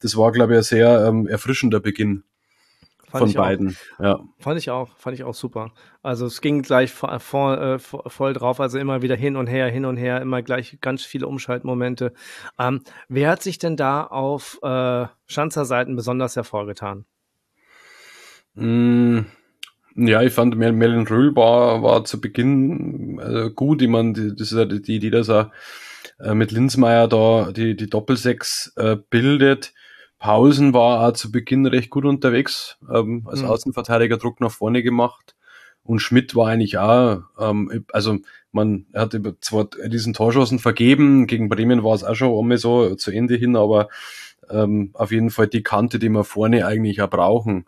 Das 0.00 0.16
war, 0.16 0.32
glaube 0.32 0.52
ich, 0.52 0.58
ein 0.58 0.62
sehr 0.62 1.06
ähm, 1.06 1.26
erfrischender 1.26 1.80
Beginn. 1.80 2.24
Von 3.18 3.32
beiden. 3.32 3.76
Auch. 3.98 4.02
Ja. 4.02 4.20
Fand 4.40 4.58
ich 4.58 4.70
auch, 4.70 4.88
fand 4.96 5.14
ich 5.14 5.22
auch 5.22 5.34
super. 5.34 5.70
Also 6.02 6.26
es 6.26 6.40
ging 6.40 6.62
gleich 6.62 6.90
voll, 6.90 7.18
voll, 7.20 7.58
äh, 7.58 7.78
voll 7.78 8.32
drauf, 8.32 8.58
also 8.60 8.78
immer 8.78 9.02
wieder 9.02 9.14
hin 9.14 9.36
und 9.36 9.46
her, 9.46 9.68
hin 9.68 9.84
und 9.84 9.96
her, 9.96 10.20
immer 10.20 10.42
gleich 10.42 10.78
ganz 10.80 11.04
viele 11.04 11.28
Umschaltmomente. 11.28 12.12
Ähm, 12.58 12.82
wer 13.08 13.30
hat 13.30 13.42
sich 13.42 13.58
denn 13.58 13.76
da 13.76 14.02
auf 14.02 14.58
äh, 14.62 15.06
Schanzer-Seiten 15.26 15.94
besonders 15.94 16.34
hervorgetan? 16.34 17.04
Mm, 18.54 19.20
ja, 19.96 20.22
ich 20.22 20.32
fand 20.32 20.56
Mel 20.56 20.72
Melon 20.72 21.06
Röhl 21.06 21.34
war, 21.36 21.82
war 21.82 22.04
zu 22.04 22.20
Beginn 22.20 23.18
äh, 23.18 23.50
gut. 23.50 23.82
Ich 23.82 23.88
meine, 23.88 24.12
die, 24.12 24.34
das 24.34 24.52
ist 24.52 24.58
ja 24.58 24.64
die 24.64 24.96
Idee, 24.96 25.10
dass 25.10 25.28
er 25.28 25.52
äh, 26.20 26.34
mit 26.34 26.52
Linsmeier 26.52 27.08
da 27.08 27.52
die, 27.52 27.76
die 27.76 27.88
Doppelsechs 27.88 28.72
äh, 28.76 28.96
bildet 29.10 29.72
Pausen 30.24 30.72
war 30.72 31.04
er 31.04 31.12
zu 31.12 31.30
Beginn 31.30 31.66
recht 31.66 31.90
gut 31.90 32.06
unterwegs, 32.06 32.78
ähm, 32.90 33.26
als 33.26 33.42
mhm. 33.42 33.48
Außenverteidiger 33.48 34.16
Druck 34.16 34.40
nach 34.40 34.50
vorne 34.50 34.82
gemacht. 34.82 35.34
Und 35.82 35.98
Schmidt 35.98 36.34
war 36.34 36.48
eigentlich 36.48 36.78
auch, 36.78 37.20
ähm, 37.38 37.84
also 37.92 38.16
man 38.50 38.86
er 38.92 39.02
hat 39.02 39.20
zwar 39.42 39.68
diesen 39.86 40.14
Torschossen 40.14 40.58
vergeben, 40.58 41.26
gegen 41.26 41.50
Bremen 41.50 41.84
war 41.84 41.94
es 41.94 42.04
auch 42.04 42.14
schon 42.14 42.38
einmal 42.38 42.56
so 42.56 42.94
zu 42.94 43.10
Ende 43.10 43.34
hin, 43.34 43.54
aber 43.54 43.88
ähm, 44.48 44.92
auf 44.94 45.12
jeden 45.12 45.28
Fall 45.28 45.48
die 45.48 45.62
Kante, 45.62 45.98
die 45.98 46.08
wir 46.08 46.24
vorne 46.24 46.66
eigentlich 46.66 47.02
auch 47.02 47.10
brauchen. 47.10 47.66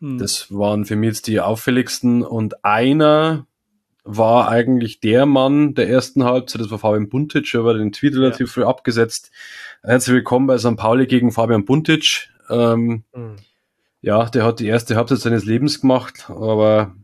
Mhm. 0.00 0.18
Das 0.18 0.52
waren 0.52 0.84
für 0.84 0.96
mich 0.96 1.08
jetzt 1.08 1.26
die 1.26 1.40
auffälligsten. 1.40 2.22
Und 2.22 2.64
einer 2.64 3.46
war 4.04 4.48
eigentlich 4.48 5.00
der 5.00 5.26
Mann 5.26 5.74
der 5.74 5.88
ersten 5.88 6.24
Halbzeit, 6.24 6.62
das 6.62 6.70
war 6.70 6.78
Fabian 6.78 7.08
Buntic, 7.08 7.54
aber 7.54 7.74
den 7.74 7.92
Tweet 7.92 8.14
relativ 8.14 8.48
ja. 8.48 8.52
früh 8.52 8.64
abgesetzt, 8.64 9.30
Herzlich 9.82 10.16
willkommen 10.16 10.48
bei 10.48 10.58
St. 10.58 10.76
Pauli 10.76 11.06
gegen 11.06 11.30
Fabian 11.30 11.64
Buntic. 11.64 12.28
Ähm, 12.50 13.04
mhm. 13.14 13.36
Ja, 14.00 14.24
der 14.24 14.44
hat 14.44 14.58
die 14.58 14.66
erste 14.66 14.96
Halbzeit 14.96 15.18
seines 15.18 15.44
Lebens 15.44 15.80
gemacht, 15.80 16.26
aber 16.28 16.96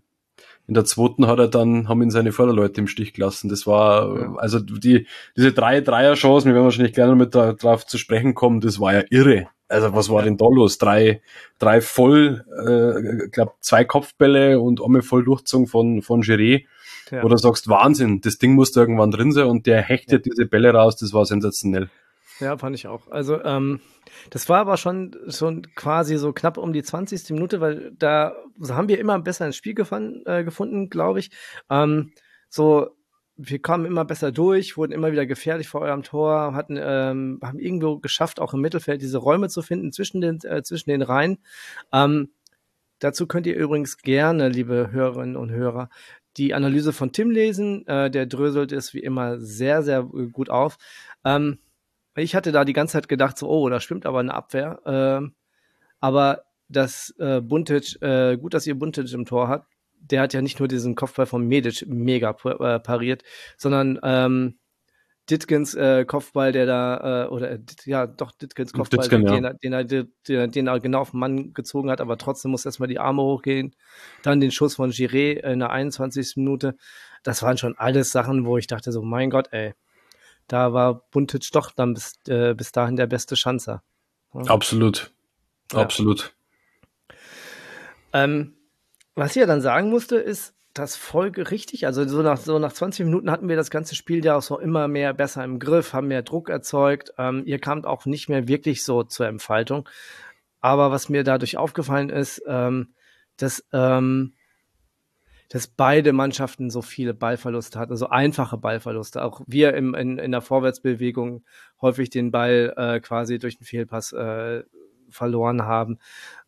in 0.67 0.75
der 0.75 0.85
zweiten 0.85 1.27
hat 1.29 1.39
er 1.39 1.49
dann, 1.49 1.89
haben 1.89 2.03
ihn 2.03 2.11
seine 2.11 2.33
Vorderleute 2.33 2.81
im 2.81 2.89
Stich 2.89 3.15
gelassen. 3.15 3.49
Das 3.49 3.67
war, 3.67 4.19
ja. 4.19 4.35
also 4.37 4.59
die, 4.59 5.07
diese 5.37 5.53
drei 5.53 5.81
Dreier-Chancen, 5.81 6.49
wir 6.49 6.55
werden 6.55 6.65
wahrscheinlich 6.65 6.97
noch 6.97 7.15
mit 7.15 7.35
da, 7.35 7.53
drauf 7.53 7.87
zu 7.87 7.97
sprechen 7.97 8.35
kommen, 8.35 8.61
das 8.61 8.81
war 8.81 8.93
ja 8.93 9.05
irre. 9.09 9.47
Also 9.69 9.95
was 9.95 10.11
war 10.11 10.23
denn 10.23 10.37
da 10.37 10.47
los? 10.47 10.79
Drei, 10.79 11.23
drei 11.59 11.81
voll, 11.81 12.45
äh, 12.51 13.29
glaube 13.29 13.53
zwei 13.61 13.85
Kopfbälle 13.85 14.61
und 14.61 14.83
einmal 14.83 15.03
voll 15.03 15.25
Durchzug 15.25 15.69
von, 15.69 16.03
von 16.03 16.23
Giré. 16.23 16.67
Ja. 17.11 17.23
Oder 17.23 17.39
sagst, 17.39 17.69
Wahnsinn, 17.69 18.21
das 18.21 18.39
Ding 18.39 18.55
musste 18.55 18.81
irgendwann 18.81 19.11
drin 19.11 19.33
sein 19.33 19.47
und 19.47 19.67
der 19.67 19.83
hechtet 19.83 20.27
ja. 20.27 20.33
diese 20.33 20.47
Bälle 20.47 20.73
raus, 20.73 20.97
das 20.97 21.13
war 21.13 21.27
sensationell. 21.27 21.89
Ja, 22.41 22.57
fand 22.59 22.75
ich 22.75 22.87
auch. 22.87 23.09
Also, 23.11 23.43
ähm, 23.45 23.81
das 24.31 24.49
war 24.49 24.61
aber 24.61 24.77
schon, 24.77 25.17
schon 25.29 25.63
quasi 25.75 26.17
so 26.17 26.33
knapp 26.33 26.59
um 26.59 26.73
die 26.73 26.83
20. 26.83 27.31
Minute, 27.31 27.61
weil 27.61 27.93
da 27.97 28.35
haben 28.69 28.89
wir 28.89 28.99
immer 28.99 29.19
besser 29.21 29.47
ins 29.47 29.57
Spiel 29.57 29.75
gefunden, 29.75 30.23
äh, 30.27 30.45
gefunden 30.45 30.91
glaube 30.91 31.21
ich. 31.21 31.31
Ähm, 31.71 32.13
so, 32.49 32.91
wir 33.37 33.61
kamen 33.61 33.85
immer 33.85 34.05
besser 34.05 34.31
durch, 34.33 34.77
wurden 34.77 34.93
immer 34.93 35.11
wieder 35.11 35.27
gefährlich 35.27 35.69
vor 35.69 35.81
eurem 35.81 36.03
Tor, 36.03 36.55
hatten, 36.55 36.79
ähm, 36.81 37.41
haben 37.43 37.59
irgendwo 37.59 37.99
geschafft, 37.99 38.41
auch 38.41 38.55
im 38.55 38.61
Mittelfeld 38.61 39.03
diese 39.03 39.19
Räume 39.19 39.49
zu 39.49 39.63
finden 39.63 39.93
zwischen 39.93 40.21
den, 40.21 40.39
äh, 40.45 40.63
zwischen 40.63 40.91
den 40.91 41.03
Reihen. 41.03 41.39
Ähm, 41.93 42.31
dazu 43.01 43.27
könnt 43.27 43.47
ihr 43.47 43.57
übrigens 43.57 43.99
gerne, 43.99 44.49
liebe 44.49 44.91
Hörerinnen 44.93 45.37
und 45.37 45.51
Hörer, 45.51 45.89
die 46.37 46.55
Analyse 46.55 46.93
von 46.93 47.13
Tim 47.13 47.31
lesen. 47.31 47.87
Äh, 47.87 48.11
der 48.11 48.27
dröselt 48.27 48.73
es 48.73 48.95
wie 48.95 49.01
immer 49.01 49.41
sehr, 49.41 49.83
sehr 49.83 50.05
gut 50.05 50.51
auf. 50.51 50.77
Ähm, 51.25 51.59
ich 52.17 52.37
hatte 52.37 52.53
da 52.53 52.65
die 52.65 52.73
ganze 52.73 52.93
Zeit 52.93 53.09
gedacht, 53.09 53.37
so, 53.39 53.49
oh, 53.49 53.69
da 53.69 53.81
stimmt 53.81 54.07
aber 54.07 54.21
eine 54.21 54.35
Abwehr. 54.35 54.81
Ähm, 54.87 55.35
aber 56.01 56.45
das 56.69 57.15
äh, 57.19 57.41
Buntic, 57.41 58.01
äh, 58.03 58.37
gut, 58.37 58.55
dass 58.55 58.67
ihr 58.67 58.79
Buntic 58.79 59.13
im 59.13 59.25
Tor 59.25 59.49
hat. 59.49 59.67
Der 60.11 60.21
hat 60.21 60.35
ja 60.35 60.43
nicht 60.43 60.59
nur 60.59 60.69
diesen 60.69 60.95
Kopfball 60.95 61.27
von 61.27 61.47
Medic 61.47 61.87
mega 61.87 62.37
äh, 62.45 62.79
pariert, 62.81 63.23
sondern 63.57 63.99
ähm, 64.03 64.59
Ditkins 65.31 65.75
äh, 65.75 66.05
Kopfball, 66.05 66.53
der 66.53 66.67
da, 66.67 67.25
äh, 67.25 67.29
oder 67.29 67.53
äh, 67.53 67.59
ja, 67.87 68.07
doch, 68.07 68.33
Ditkins 68.33 68.73
Kopfball, 68.73 69.09
Ditkin, 69.09 69.25
den, 69.25 69.45
ja. 69.45 69.53
den, 69.55 69.73
er, 69.73 69.85
den, 69.85 70.13
er, 70.29 70.49
den 70.49 70.67
er 70.67 70.81
genau 70.81 71.01
auf 71.01 71.13
den 71.13 71.21
Mann 71.21 71.55
gezogen 71.55 71.91
hat, 71.91 72.03
aber 72.03 72.19
trotzdem 72.19 72.51
muss 72.51 72.67
erstmal 72.67 72.89
die 72.89 72.99
Arme 72.99 73.23
hochgehen. 73.23 73.75
Dann 74.23 74.41
den 74.41 74.51
Schuss 74.51 74.75
von 74.75 74.91
Giré 74.91 75.41
in 75.41 75.61
der 75.61 75.71
21. 75.71 76.37
Minute. 76.37 76.77
Das 77.23 77.43
waren 77.43 77.57
schon 77.57 77.77
alles 77.79 78.13
Sachen, 78.13 78.45
wo 78.45 78.59
ich 78.59 78.67
dachte 78.67 78.93
so, 78.93 79.03
mein 79.03 79.31
Gott, 79.31 79.49
ey, 79.53 79.73
da 80.47 80.75
war 80.75 81.07
Buntic 81.11 81.51
doch 81.53 81.71
dann 81.71 81.95
bis, 81.95 82.19
äh, 82.29 82.55
bis 82.55 82.73
dahin 82.73 82.97
der 82.97 83.07
beste 83.07 83.35
Schanzer. 83.35 83.83
Ja. 84.35 84.43
Absolut. 84.43 85.13
Ja. 85.73 85.79
Absolut. 85.79 86.35
Ähm, 88.13 88.55
was 89.15 89.31
ich 89.31 89.41
ja 89.41 89.47
dann 89.47 89.61
sagen 89.61 89.91
musste, 89.91 90.17
ist, 90.17 90.55
das 90.75 90.97
Folge 90.97 91.53
richtig. 91.53 91.87
Also 91.87 92.07
so 92.07 92.21
nach, 92.23 92.37
so 92.37 92.59
nach 92.59 92.73
20 92.73 93.07
Minuten 93.07 93.31
hatten 93.31 93.49
wir 93.49 93.57
das 93.57 93.71
ganze 93.71 93.95
Spiel 93.95 94.25
ja 94.25 94.37
auch 94.37 94.43
so 94.43 94.59
immer 94.59 94.89
mehr 94.89 95.15
besser 95.15 95.45
im 95.45 95.61
Griff, 95.61 95.93
haben 95.93 96.09
mehr 96.09 96.23
Druck 96.23 96.51
erzeugt. 96.51 97.13
Ähm, 97.17 97.45
ihr 97.47 97.61
kamt 97.61 97.87
auch 97.87 98.07
nicht 98.07 98.29
mehr 98.29 98.49
wirklich 98.49 98.83
so 98.83 99.05
zur 99.05 99.29
Entfaltung. 99.29 99.89
Aber 100.61 100.91
was 100.91 101.09
mir 101.09 101.23
dadurch 101.23 101.57
aufgefallen 101.57 102.11
ist, 102.11 102.43
ähm, 102.47 102.95
dass, 103.37 103.65
ähm, 103.73 104.35
dass 105.49 105.69
beide 105.69 106.13
Mannschaften 106.13 106.71
so 106.71 106.83
viele 106.83 107.15
Ballverluste 107.15 107.79
hatten, 107.79 107.97
so 107.97 108.09
einfache 108.09 108.59
Ballverluste. 108.59 109.23
Auch 109.23 109.43
wir 109.47 109.75
im, 109.75 109.95
in, 109.95 110.19
in 110.19 110.33
der 110.33 110.41
Vorwärtsbewegung 110.41 111.45
häufig 111.81 112.11
den 112.11 112.33
Ball 112.33 112.75
äh, 112.77 113.01
quasi 113.01 113.39
durch 113.39 113.59
den 113.59 113.65
Fehlpass 113.65 114.13
äh, 114.13 114.65
verloren 115.09 115.63
haben. 115.63 115.99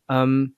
Ähm, 0.09 0.56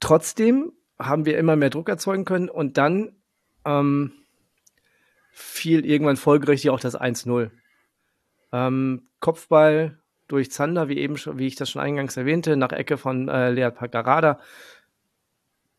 trotzdem 0.00 0.72
haben 0.98 1.26
wir 1.26 1.38
immer 1.38 1.56
mehr 1.56 1.70
Druck 1.70 1.88
erzeugen 1.88 2.24
können 2.24 2.48
und 2.48 2.78
dann 2.78 3.16
ähm, 3.64 4.12
fiel 5.32 5.84
irgendwann 5.84 6.16
folgerichtig 6.16 6.70
auch 6.70 6.80
das 6.80 6.98
1-0. 6.98 7.50
Ähm, 8.52 9.08
Kopfball 9.20 9.98
durch 10.28 10.50
Zander, 10.50 10.88
wie 10.88 10.98
eben 10.98 11.16
wie 11.16 11.46
ich 11.46 11.56
das 11.56 11.70
schon 11.70 11.82
eingangs 11.82 12.16
erwähnte, 12.16 12.56
nach 12.56 12.72
Ecke 12.72 12.96
von 12.96 13.28
äh, 13.28 13.50
Lead 13.50 13.74
Pagarada. 13.74 14.38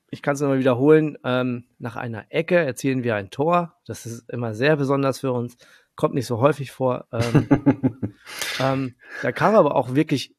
Ich 0.09 0.21
kann 0.21 0.35
es 0.35 0.41
nochmal 0.41 0.59
wiederholen. 0.59 1.17
Ähm, 1.23 1.65
nach 1.79 1.95
einer 1.95 2.25
Ecke 2.29 2.57
erzielen 2.57 3.03
wir 3.03 3.15
ein 3.15 3.31
Tor. 3.31 3.75
Das 3.85 4.05
ist 4.05 4.29
immer 4.29 4.53
sehr 4.53 4.75
besonders 4.75 5.19
für 5.19 5.31
uns. 5.31 5.57
Kommt 5.95 6.13
nicht 6.13 6.27
so 6.27 6.39
häufig 6.39 6.71
vor. 6.71 7.07
Ähm, 7.11 8.13
ähm, 8.59 8.95
da 9.21 9.31
kam 9.31 9.55
aber 9.55 9.75
auch 9.75 9.95
wirklich 9.95 10.35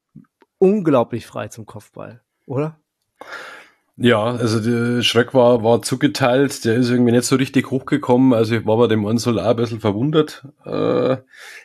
unglaublich 0.58 1.26
frei 1.26 1.48
zum 1.48 1.66
Kopfball, 1.66 2.22
oder? 2.46 2.78
Ja, 3.98 4.24
also 4.24 4.60
der 4.60 5.02
Schreck 5.02 5.32
war, 5.32 5.64
war 5.64 5.80
zugeteilt, 5.80 6.66
der 6.66 6.74
ist 6.74 6.90
irgendwie 6.90 7.12
nicht 7.12 7.24
so 7.24 7.36
richtig 7.36 7.70
hochgekommen, 7.70 8.34
also 8.34 8.56
ich 8.56 8.66
war 8.66 8.76
bei 8.76 8.88
dem 8.88 9.06
Ansel 9.06 9.40
auch 9.40 9.46
ein 9.46 9.56
bisschen 9.56 9.80
verwundert. 9.80 10.46
Äh, 10.66 11.16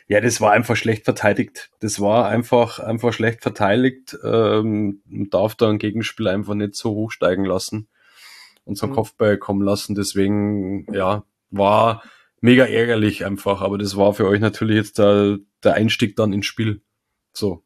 ja, 0.08 0.20
das 0.22 0.40
war 0.40 0.52
einfach 0.52 0.76
schlecht 0.76 1.04
verteidigt. 1.04 1.70
Das 1.80 2.00
war 2.00 2.28
einfach, 2.28 2.78
einfach 2.78 3.12
schlecht 3.12 3.42
verteidigt, 3.42 4.16
ähm, 4.24 5.02
darf 5.04 5.56
da 5.56 5.68
ein 5.68 5.78
Gegenspiel 5.78 6.26
einfach 6.26 6.54
nicht 6.54 6.74
so 6.74 6.92
hochsteigen 6.92 7.44
lassen 7.44 7.88
und 8.64 8.78
so 8.78 8.86
mhm. 8.86 8.92
Kopfball 8.92 9.36
kommen 9.36 9.62
lassen, 9.62 9.94
deswegen, 9.94 10.86
ja, 10.94 11.24
war 11.50 12.02
mega 12.40 12.64
ärgerlich 12.64 13.26
einfach, 13.26 13.60
aber 13.60 13.76
das 13.76 13.98
war 13.98 14.14
für 14.14 14.26
euch 14.26 14.40
natürlich 14.40 14.76
jetzt 14.76 14.98
der, 14.98 15.36
der 15.62 15.74
Einstieg 15.74 16.16
dann 16.16 16.32
ins 16.32 16.46
Spiel. 16.46 16.80
So. 17.34 17.62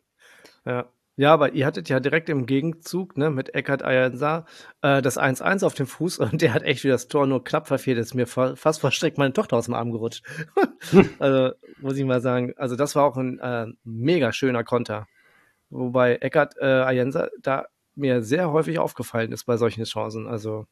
Ja, 0.64 0.88
ja, 1.16 1.32
aber 1.32 1.52
ihr 1.52 1.64
hattet 1.64 1.88
ja 1.88 1.99
direkt 1.99 2.28
im 2.28 2.44
Gegenzug 2.44 3.16
ne, 3.16 3.30
mit 3.30 3.54
Eckhard 3.54 3.82
Ayansa 3.82 4.44
äh, 4.82 5.00
das 5.00 5.18
1-1 5.18 5.64
auf 5.64 5.73
dem 5.73 5.87
Fuß 5.87 6.18
und 6.18 6.42
der 6.42 6.52
hat 6.52 6.62
echt 6.62 6.85
wieder 6.85 6.94
das 6.94 7.08
Tor 7.08 7.26
nur 7.26 7.42
knapp 7.42 7.66
verfehlt. 7.66 7.99
Ist 7.99 8.14
mir 8.14 8.26
fast 8.26 8.80
verstreckt 8.80 9.16
meine 9.16 9.32
Tochter 9.32 9.56
aus 9.56 9.64
dem 9.64 9.75
Arm 9.75 9.92
gerutscht. 9.92 10.23
also 11.18 11.54
muss 11.80 11.96
ich 11.96 12.04
mal 12.04 12.20
sagen, 12.20 12.52
also 12.56 12.76
das 12.76 12.94
war 12.94 13.04
auch 13.04 13.16
ein 13.16 13.38
äh, 13.38 13.66
mega 13.85 14.32
schöner 14.32 14.62
Konter. 14.62 15.06
Wobei 15.70 16.16
Eckhard 16.16 16.54
äh, 16.61 16.64
Ayansa 16.64 17.28
da 17.40 17.66
mir 17.94 18.23
sehr 18.23 18.52
häufig 18.52 18.78
aufgefallen 18.78 19.32
ist 19.32 19.44
bei 19.44 19.56
solchen 19.56 19.85
Chancen. 19.85 20.26
Also 20.26 20.66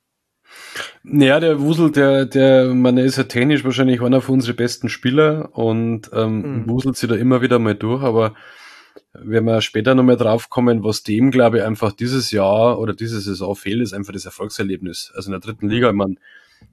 ja, 1.04 1.40
der 1.40 1.58
Wusel, 1.60 1.90
der, 1.90 2.26
der, 2.26 2.74
man 2.74 2.98
ist 2.98 3.16
ja 3.16 3.24
technisch 3.24 3.64
wahrscheinlich 3.64 4.02
einer 4.02 4.20
von 4.20 4.34
unseren 4.34 4.56
besten 4.56 4.90
Spieler 4.90 5.48
und 5.52 6.10
ähm, 6.12 6.64
mhm. 6.64 6.68
wuselt 6.68 6.96
sich 6.96 7.08
da 7.08 7.14
immer 7.14 7.40
wieder 7.40 7.58
mal 7.58 7.74
durch, 7.74 8.02
aber 8.02 8.34
wenn 9.12 9.44
wir 9.44 9.60
später 9.60 9.94
nochmal 9.94 10.16
drauf 10.16 10.50
kommen, 10.50 10.84
was 10.84 11.02
dem, 11.02 11.30
glaube 11.30 11.58
ich, 11.58 11.64
einfach 11.64 11.92
dieses 11.92 12.30
Jahr 12.30 12.78
oder 12.78 12.94
diese 12.94 13.20
Saison 13.20 13.54
fehlt, 13.54 13.82
ist 13.82 13.92
einfach 13.92 14.12
das 14.12 14.24
Erfolgserlebnis. 14.24 15.12
Also 15.14 15.28
in 15.28 15.32
der 15.32 15.40
dritten 15.40 15.68
Liga, 15.68 15.88
ich 15.88 15.94
meine, 15.94 16.16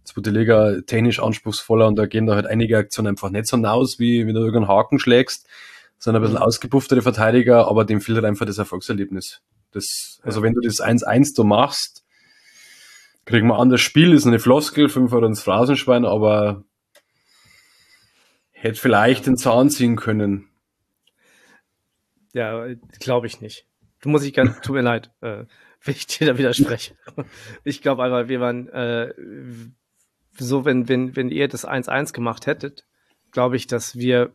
zweite 0.04 0.30
Liga 0.32 0.82
technisch 0.82 1.20
anspruchsvoller 1.20 1.88
und 1.88 1.96
da 1.96 2.06
gehen 2.06 2.26
da 2.26 2.36
halt 2.36 2.48
einige 2.48 2.78
Aktionen 2.78 3.10
einfach 3.10 3.30
nicht 3.30 3.48
so 3.48 3.58
hinaus, 3.58 4.00
wie 4.00 4.26
wenn 4.26 4.34
du 4.34 4.42
irgendeinen 4.42 4.68
Haken 4.68 5.00
schlägst, 5.00 5.48
sondern 5.98 6.22
ein 6.22 6.26
bisschen 6.26 6.40
mhm. 6.40 6.48
ausgepufftere 6.48 7.02
Verteidiger, 7.02 7.68
aber 7.68 7.86
dem 7.86 8.02
fehlt 8.02 8.18
halt 8.18 8.26
einfach 8.26 8.46
das 8.46 8.58
Erfolgserlebnis. 8.58 9.42
Das, 9.72 10.20
also 10.24 10.42
wenn 10.42 10.54
du 10.54 10.62
das 10.62 10.82
1-1 10.82 11.36
da 11.36 11.44
machst, 11.44 12.04
kriegen 13.26 13.48
wir 13.48 13.60
an 13.60 13.70
das 13.70 13.82
Spiel, 13.82 14.14
ist 14.14 14.26
eine 14.26 14.40
Floskel, 14.40 14.90
fünf 14.90 15.14
Euro 15.14 15.26
ins 15.26 15.42
Phrasenschwein, 15.42 16.06
aber 16.06 16.64
hätte 18.52 18.80
vielleicht 18.80 19.28
den 19.28 19.38
Zahn 19.38 19.70
ziehen 19.70 19.96
können. 19.96 20.51
Ja, 22.34 22.68
glaube 23.00 23.28
ich 23.28 23.42
nicht. 23.42 23.68
Du 24.02 24.10
musst 24.10 24.26
ich 24.26 24.34
ganz, 24.34 24.62
tut 24.62 24.76
mir 24.76 24.82
leid, 24.82 25.12
äh, 25.22 25.46
wenn 25.84 25.96
ich 25.96 26.08
dir 26.08 26.28
da 26.28 26.38
widerspreche. 26.38 26.96
Ich 27.64 27.82
glaube 27.82 28.04
einfach, 28.04 28.28
wir 28.28 28.40
waren 28.40 28.68
äh, 28.70 29.14
so, 30.38 30.66
wenn, 30.66 30.88
wenn, 30.88 31.16
wenn 31.16 31.30
ihr 31.30 31.48
das 31.48 31.68
1-1 31.68 32.14
gemacht 32.14 32.46
hättet, 32.48 32.86
glaube 33.32 33.56
ich, 33.56 33.68
dass 33.68 33.96
wir, 33.96 34.34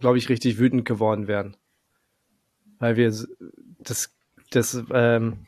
glaube 0.00 0.18
ich, 0.18 0.28
richtig 0.28 0.58
wütend 0.58 0.84
geworden 0.84 1.26
wären. 1.26 1.56
Weil 2.78 2.96
wir 2.96 3.12
das, 3.80 4.14
das, 4.50 4.82
ähm, 4.92 5.46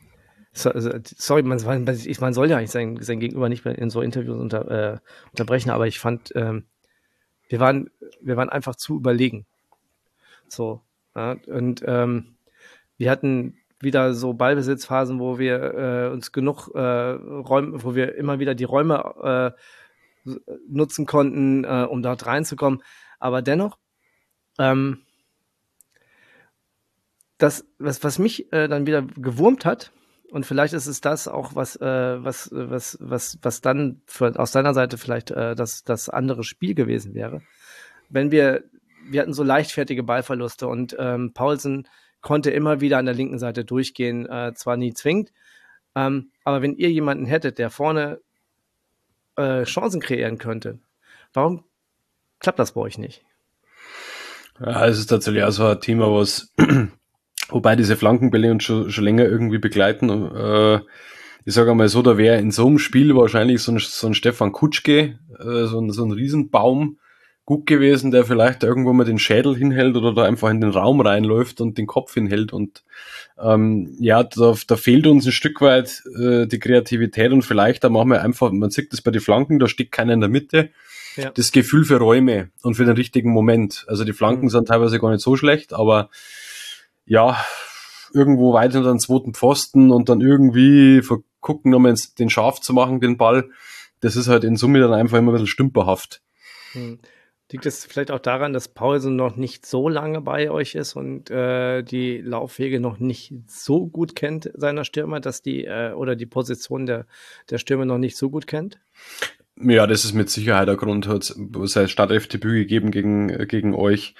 sorry, 0.53 1.43
man, 1.43 1.61
man 1.63 2.33
soll 2.33 2.49
ja 2.49 2.57
eigentlich 2.57 2.71
sein, 2.71 2.97
sein 3.01 3.19
Gegenüber 3.19 3.49
nicht 3.49 3.65
mehr 3.65 3.77
in 3.77 3.89
so 3.89 4.01
Interviews 4.01 4.39
unter, 4.39 4.93
äh, 4.93 4.99
unterbrechen, 5.31 5.69
aber 5.69 5.87
ich 5.87 5.99
fand, 5.99 6.31
ähm, 6.35 6.65
wir 7.49 7.59
waren, 7.59 7.89
wir 8.21 8.37
waren 8.37 8.49
einfach 8.49 8.75
zu 8.75 8.95
überlegen. 8.95 9.45
So, 10.47 10.81
ja, 11.15 11.37
und 11.47 11.83
ähm, 11.85 12.35
wir 12.97 13.09
hatten 13.11 13.57
wieder 13.79 14.13
so 14.13 14.33
Ballbesitzphasen, 14.33 15.19
wo 15.19 15.37
wir 15.37 15.73
äh, 15.73 16.11
uns 16.11 16.31
genug 16.31 16.69
äh, 16.73 16.79
Räume, 16.79 17.83
wo 17.83 17.95
wir 17.95 18.15
immer 18.15 18.39
wieder 18.39 18.55
die 18.55 18.63
Räume 18.63 19.55
äh, 20.25 20.31
nutzen 20.67 21.05
konnten, 21.05 21.63
äh, 21.63 21.85
um 21.89 22.01
dort 22.01 22.25
reinzukommen. 22.25 22.81
Aber 23.19 23.41
dennoch, 23.41 23.77
ähm, 24.59 25.01
das, 27.37 27.65
was, 27.79 28.03
was 28.03 28.17
mich 28.17 28.51
äh, 28.53 28.67
dann 28.67 28.87
wieder 28.87 29.01
gewurmt 29.01 29.65
hat, 29.65 29.91
und 30.31 30.45
vielleicht 30.45 30.73
ist 30.73 30.87
es 30.87 31.01
das 31.01 31.27
auch, 31.27 31.55
was, 31.55 31.75
äh, 31.79 32.23
was, 32.23 32.49
was, 32.51 32.97
was, 32.99 33.37
was 33.41 33.61
dann 33.61 34.01
für, 34.05 34.37
aus 34.39 34.51
deiner 34.51 34.73
Seite 34.73 34.97
vielleicht 34.97 35.29
das, 35.31 35.83
das 35.83 36.09
andere 36.09 36.43
Spiel 36.43 36.73
gewesen 36.73 37.13
wäre. 37.13 37.41
Wenn 38.09 38.31
wir 38.31 38.63
wir 39.09 39.21
hatten 39.21 39.33
so 39.33 39.43
leichtfertige 39.43 40.03
Ballverluste 40.03 40.67
und 40.67 40.95
ähm, 40.99 41.33
Paulsen 41.33 41.87
konnte 42.21 42.51
immer 42.51 42.81
wieder 42.81 42.97
an 42.97 43.05
der 43.05 43.15
linken 43.15 43.39
Seite 43.39 43.65
durchgehen, 43.65 44.27
äh, 44.27 44.53
zwar 44.55 44.77
nie 44.77 44.93
zwingend, 44.93 45.31
ähm, 45.95 46.31
aber 46.43 46.61
wenn 46.61 46.75
ihr 46.75 46.91
jemanden 46.91 47.25
hättet, 47.25 47.57
der 47.57 47.69
vorne 47.69 48.19
äh, 49.35 49.63
Chancen 49.63 50.01
kreieren 50.01 50.37
könnte, 50.37 50.79
warum 51.33 51.63
klappt 52.39 52.59
das 52.59 52.73
bei 52.73 52.81
euch 52.81 52.97
nicht? 52.97 53.23
Ja, 54.59 54.87
es 54.87 54.99
ist 54.99 55.07
tatsächlich 55.07 55.43
auch 55.43 55.51
so 55.51 55.65
ein 55.65 55.81
Thema, 55.81 56.11
was, 56.11 56.53
wobei 57.49 57.75
diese 57.75 57.97
Flankenbälle 57.97 58.51
uns 58.51 58.63
schon, 58.63 58.89
schon 58.89 59.03
länger 59.03 59.25
irgendwie 59.25 59.57
begleiten. 59.57 60.09
Äh, 60.09 60.79
ich 61.45 61.53
sage 61.53 61.71
einmal 61.71 61.89
so, 61.89 62.01
da 62.01 62.17
wäre 62.17 62.37
in 62.37 62.51
so 62.51 62.65
einem 62.65 62.79
Spiel 62.79 63.15
wahrscheinlich 63.15 63.61
so 63.61 63.71
ein, 63.71 63.79
so 63.79 64.07
ein 64.07 64.13
Stefan 64.13 64.51
Kutschke, 64.51 65.19
äh, 65.39 65.65
so, 65.65 65.79
ein, 65.79 65.91
so 65.91 66.05
ein 66.05 66.11
Riesenbaum, 66.11 66.97
gut 67.45 67.67
gewesen, 67.67 68.09
der 68.09 68.25
vielleicht 68.25 68.63
irgendwo 68.63 68.91
mal 68.91 69.03
den 69.05 69.19
Schädel 69.19 69.55
hinhält 69.55 69.95
oder 69.95 70.13
da 70.13 70.23
einfach 70.23 70.49
in 70.49 70.61
den 70.61 70.71
Raum 70.71 70.99
reinläuft 70.99 71.61
und 71.61 71.77
den 71.77 71.85
Kopf 71.85 72.15
hinhält. 72.15 72.53
Und 72.53 72.83
ähm, 73.39 73.95
ja, 73.99 74.23
da, 74.23 74.55
da 74.67 74.75
fehlt 74.75 75.05
uns 75.05 75.27
ein 75.27 75.31
Stück 75.31 75.61
weit 75.61 76.03
äh, 76.19 76.47
die 76.47 76.59
Kreativität 76.59 77.31
und 77.31 77.43
vielleicht 77.43 77.83
da 77.83 77.89
machen 77.89 78.09
wir 78.09 78.21
einfach, 78.23 78.51
man 78.51 78.71
sieht 78.71 78.91
das 78.91 79.01
bei 79.01 79.11
den 79.11 79.21
Flanken, 79.21 79.59
da 79.59 79.67
steckt 79.67 79.91
keiner 79.91 80.13
in 80.13 80.21
der 80.21 80.29
Mitte. 80.29 80.71
Ja. 81.17 81.29
Das 81.29 81.51
Gefühl 81.51 81.85
für 81.85 81.97
Räume 81.97 82.49
und 82.61 82.75
für 82.75 82.83
den 82.83 82.95
richtigen 82.95 83.31
Moment. 83.31 83.85
Also 83.87 84.03
die 84.03 84.13
Flanken 84.13 84.45
mhm. 84.45 84.49
sind 84.49 84.67
teilweise 84.67 84.99
gar 84.99 85.11
nicht 85.11 85.21
so 85.21 85.35
schlecht, 85.37 85.71
aber 85.71 86.09
ja, 87.05 87.37
irgendwo 88.13 88.53
weit 88.53 88.75
unter 88.75 88.91
den 88.91 88.99
zweiten 88.99 89.33
Pfosten 89.33 89.91
und 89.91 90.09
dann 90.09 90.19
irgendwie 90.19 91.01
vergucken, 91.03 91.71
nochmal 91.71 91.95
den 92.17 92.29
scharf 92.29 92.59
zu 92.59 92.73
machen, 92.73 92.99
den 92.99 93.17
Ball. 93.17 93.49
Das 93.99 94.15
ist 94.15 94.27
halt 94.27 94.43
in 94.43 94.55
Summe 94.55 94.79
dann 94.79 94.93
einfach 94.93 95.17
immer 95.17 95.31
ein 95.31 95.33
bisschen 95.33 95.47
stümperhaft. 95.47 96.21
Mhm. 96.73 96.99
Liegt 97.51 97.65
es 97.67 97.85
vielleicht 97.85 98.09
auch 98.09 98.19
daran, 98.19 98.53
dass 98.53 98.67
Paulsen 98.67 99.15
noch 99.15 99.35
nicht 99.35 99.67
so 99.67 99.87
lange 99.87 100.21
bei 100.21 100.49
euch 100.49 100.73
ist 100.73 100.95
und 100.95 101.29
äh, 101.29 101.83
die 101.83 102.17
Laufwege 102.17 102.79
noch 102.79 102.97
nicht 102.97 103.33
so 103.47 103.85
gut 103.85 104.15
kennt 104.15 104.49
seiner 104.55 104.83
Stürmer, 104.83 105.19
dass 105.19 105.43
die 105.43 105.65
äh, 105.65 105.93
oder 105.93 106.15
die 106.15 106.25
Position 106.25 106.87
der, 106.87 107.05
der 107.51 107.59
Stürmer 107.59 107.85
noch 107.85 107.99
nicht 107.99 108.17
so 108.17 108.31
gut 108.31 108.47
kennt? 108.47 108.79
Ja, 109.57 109.87
das 109.87 110.03
ist 110.03 110.13
mit 110.13 110.29
Sicherheit 110.29 110.67
ein 110.67 110.75
Grund. 110.75 111.07
Hat 111.07 111.23
sein 111.63 111.87
Startelf-Debüt 111.87 112.63
gegeben 112.63 112.91
gegen, 112.91 113.47
gegen 113.47 113.73
euch 113.73 114.15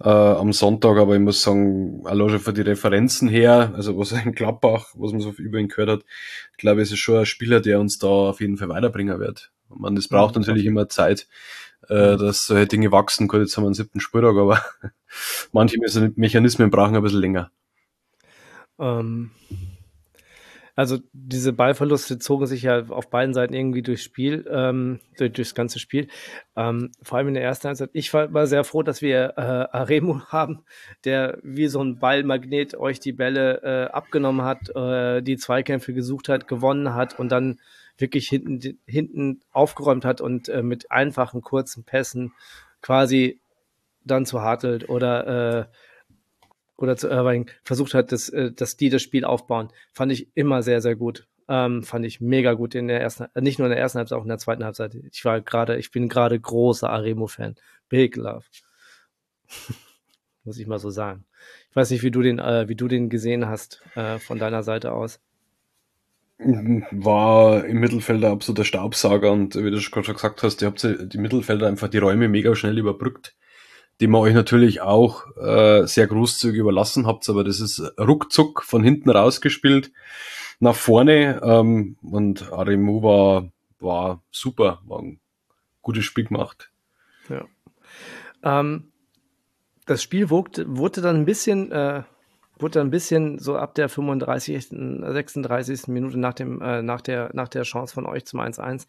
äh, 0.00 0.08
am 0.08 0.52
Sonntag, 0.52 0.96
aber 0.98 1.14
ich 1.14 1.20
muss 1.20 1.42
sagen, 1.42 2.06
allein 2.06 2.30
schon 2.30 2.40
von 2.40 2.54
die 2.54 2.62
Referenzen 2.62 3.28
her, 3.28 3.72
also 3.74 3.98
was 3.98 4.12
ein 4.12 4.34
Klappbach, 4.34 4.94
was 4.94 5.12
man 5.12 5.20
so 5.20 5.32
über 5.32 5.58
ihn 5.58 5.68
gehört 5.68 5.90
hat, 5.90 6.04
glaube 6.56 6.80
ich, 6.80 6.84
ist 6.88 6.92
es 6.92 7.00
schon 7.00 7.18
ein 7.18 7.26
Spieler, 7.26 7.60
der 7.60 7.80
uns 7.80 7.98
da 7.98 8.06
auf 8.06 8.40
jeden 8.40 8.56
Fall 8.56 8.68
weiterbringen 8.70 9.18
wird. 9.18 9.50
Man, 9.68 9.94
das 9.94 10.08
braucht 10.08 10.34
mhm. 10.34 10.42
natürlich 10.42 10.66
immer 10.66 10.88
Zeit, 10.88 11.28
äh, 11.88 12.16
dass 12.16 12.46
solche 12.46 12.66
Dinge 12.66 12.92
wachsen. 12.92 13.28
Gut, 13.28 13.40
jetzt 13.40 13.56
haben 13.56 13.64
wir 13.64 13.68
einen 13.68 13.74
siebten 13.74 14.00
Spieltag, 14.00 14.36
aber 14.36 14.62
manche 15.52 15.78
Mechanismen 16.16 16.70
brauchen 16.70 16.96
ein 16.96 17.02
bisschen 17.02 17.20
länger. 17.20 17.50
Ähm, 18.78 19.30
also 20.78 20.98
diese 21.12 21.52
Ballverluste 21.52 22.20
zogen 22.20 22.46
sich 22.46 22.62
ja 22.62 22.86
auf 22.90 23.10
beiden 23.10 23.34
Seiten 23.34 23.52
irgendwie 23.52 23.82
durchs 23.82 24.04
Spiel, 24.04 24.48
ähm, 24.48 25.00
durch, 25.16 25.32
durchs 25.32 25.56
ganze 25.56 25.80
Spiel. 25.80 26.06
Ähm, 26.54 26.92
vor 27.02 27.18
allem 27.18 27.26
in 27.26 27.34
der 27.34 27.42
ersten 27.42 27.66
Halbzeit. 27.66 27.90
Ich 27.94 28.14
war, 28.14 28.32
war 28.32 28.46
sehr 28.46 28.62
froh, 28.62 28.84
dass 28.84 29.02
wir 29.02 29.34
äh, 29.36 29.40
Aremu 29.40 30.20
haben, 30.28 30.60
der 31.04 31.38
wie 31.42 31.66
so 31.66 31.82
ein 31.82 31.98
Ballmagnet 31.98 32.76
euch 32.76 33.00
die 33.00 33.10
Bälle 33.10 33.60
äh, 33.64 33.90
abgenommen 33.90 34.42
hat, 34.42 34.68
äh, 34.76 35.20
die 35.20 35.36
Zweikämpfe 35.36 35.94
gesucht 35.94 36.28
hat, 36.28 36.46
gewonnen 36.46 36.94
hat 36.94 37.18
und 37.18 37.32
dann 37.32 37.58
wirklich 37.96 38.28
hinten, 38.28 38.78
hinten 38.86 39.40
aufgeräumt 39.50 40.04
hat 40.04 40.20
und 40.20 40.48
äh, 40.48 40.62
mit 40.62 40.92
einfachen, 40.92 41.42
kurzen 41.42 41.82
Pässen 41.82 42.34
quasi 42.82 43.40
dann 44.04 44.26
zu 44.26 44.42
Hartelt 44.42 44.88
oder 44.88 45.26
äh, 45.58 45.64
oder 46.78 46.96
zu 46.96 47.08
Irving 47.08 47.50
versucht 47.64 47.92
hat, 47.92 48.12
dass, 48.12 48.28
äh, 48.30 48.52
dass 48.52 48.76
die 48.76 48.88
das 48.88 49.02
Spiel 49.02 49.24
aufbauen, 49.24 49.68
fand 49.92 50.12
ich 50.12 50.28
immer 50.34 50.62
sehr, 50.62 50.80
sehr 50.80 50.96
gut. 50.96 51.26
Ähm, 51.48 51.82
fand 51.82 52.04
ich 52.04 52.20
mega 52.20 52.52
gut 52.52 52.74
in 52.74 52.88
der 52.88 53.00
ersten, 53.00 53.26
äh, 53.34 53.40
nicht 53.40 53.58
nur 53.58 53.66
in 53.66 53.72
der 53.72 53.80
ersten 53.80 53.98
Halbzeit, 53.98 54.18
auch 54.18 54.22
in 54.22 54.28
der 54.28 54.38
zweiten 54.38 54.64
Halbzeit. 54.64 54.94
Ich 55.10 55.24
war 55.24 55.40
gerade, 55.40 55.76
ich 55.78 55.90
bin 55.90 56.08
gerade 56.08 56.38
großer 56.38 56.88
Aremo-Fan. 56.88 57.56
Big 57.88 58.16
Love. 58.16 58.44
Muss 60.44 60.58
ich 60.58 60.66
mal 60.66 60.78
so 60.78 60.90
sagen. 60.90 61.24
Ich 61.70 61.76
weiß 61.76 61.90
nicht, 61.90 62.02
wie 62.02 62.10
du 62.10 62.22
den, 62.22 62.38
äh, 62.38 62.68
wie 62.68 62.76
du 62.76 62.86
den 62.86 63.08
gesehen 63.08 63.46
hast 63.48 63.82
äh, 63.94 64.18
von 64.18 64.38
deiner 64.38 64.62
Seite 64.62 64.92
aus. 64.92 65.20
War 66.38 67.64
im 67.64 67.80
Mittelfeld 67.80 68.22
ein 68.22 68.30
absoluter 68.30 68.64
Staubsauger 68.64 69.32
und 69.32 69.56
wie 69.56 69.70
du 69.72 69.80
schon 69.80 70.04
gesagt 70.04 70.44
hast, 70.44 70.62
ihr 70.62 70.68
habt 70.68 70.82
die 70.84 71.18
Mittelfelder 71.18 71.66
einfach 71.66 71.88
die 71.88 71.98
Räume 71.98 72.28
mega 72.28 72.54
schnell 72.54 72.78
überbrückt 72.78 73.34
die 74.00 74.06
man 74.06 74.20
euch 74.20 74.34
natürlich 74.34 74.80
auch 74.80 75.24
äh, 75.36 75.86
sehr 75.86 76.06
großzügig 76.06 76.60
überlassen 76.60 77.06
habt, 77.06 77.28
aber 77.28 77.44
das 77.44 77.60
ist 77.60 77.80
ruckzuck 77.98 78.62
von 78.62 78.82
hinten 78.82 79.10
rausgespielt 79.10 79.90
nach 80.60 80.74
vorne 80.74 81.40
ähm, 81.42 81.96
und 82.02 82.52
Aremu 82.52 83.02
war, 83.02 83.50
war 83.80 84.22
super, 84.30 84.80
war 84.86 85.00
ein 85.00 85.20
gutes 85.82 86.04
Spiel 86.04 86.24
gemacht. 86.24 86.70
Ja. 87.28 87.44
Ähm, 88.42 88.92
das 89.86 90.02
Spiel 90.02 90.30
wurde, 90.30 90.64
wurde 90.68 91.00
dann 91.00 91.16
ein 91.16 91.24
bisschen, 91.24 91.72
äh, 91.72 92.02
wurde 92.58 92.80
dann 92.80 92.88
ein 92.88 92.90
bisschen 92.90 93.38
so 93.38 93.56
ab 93.56 93.74
der 93.74 93.88
35., 93.88 94.68
36. 94.68 95.88
Minute 95.88 96.18
nach 96.18 96.34
dem, 96.34 96.60
äh, 96.60 96.82
nach 96.82 97.00
der, 97.00 97.30
nach 97.34 97.48
der 97.48 97.62
Chance 97.62 97.94
von 97.94 98.06
euch 98.06 98.26
zum 98.26 98.40
1-1 98.40 98.86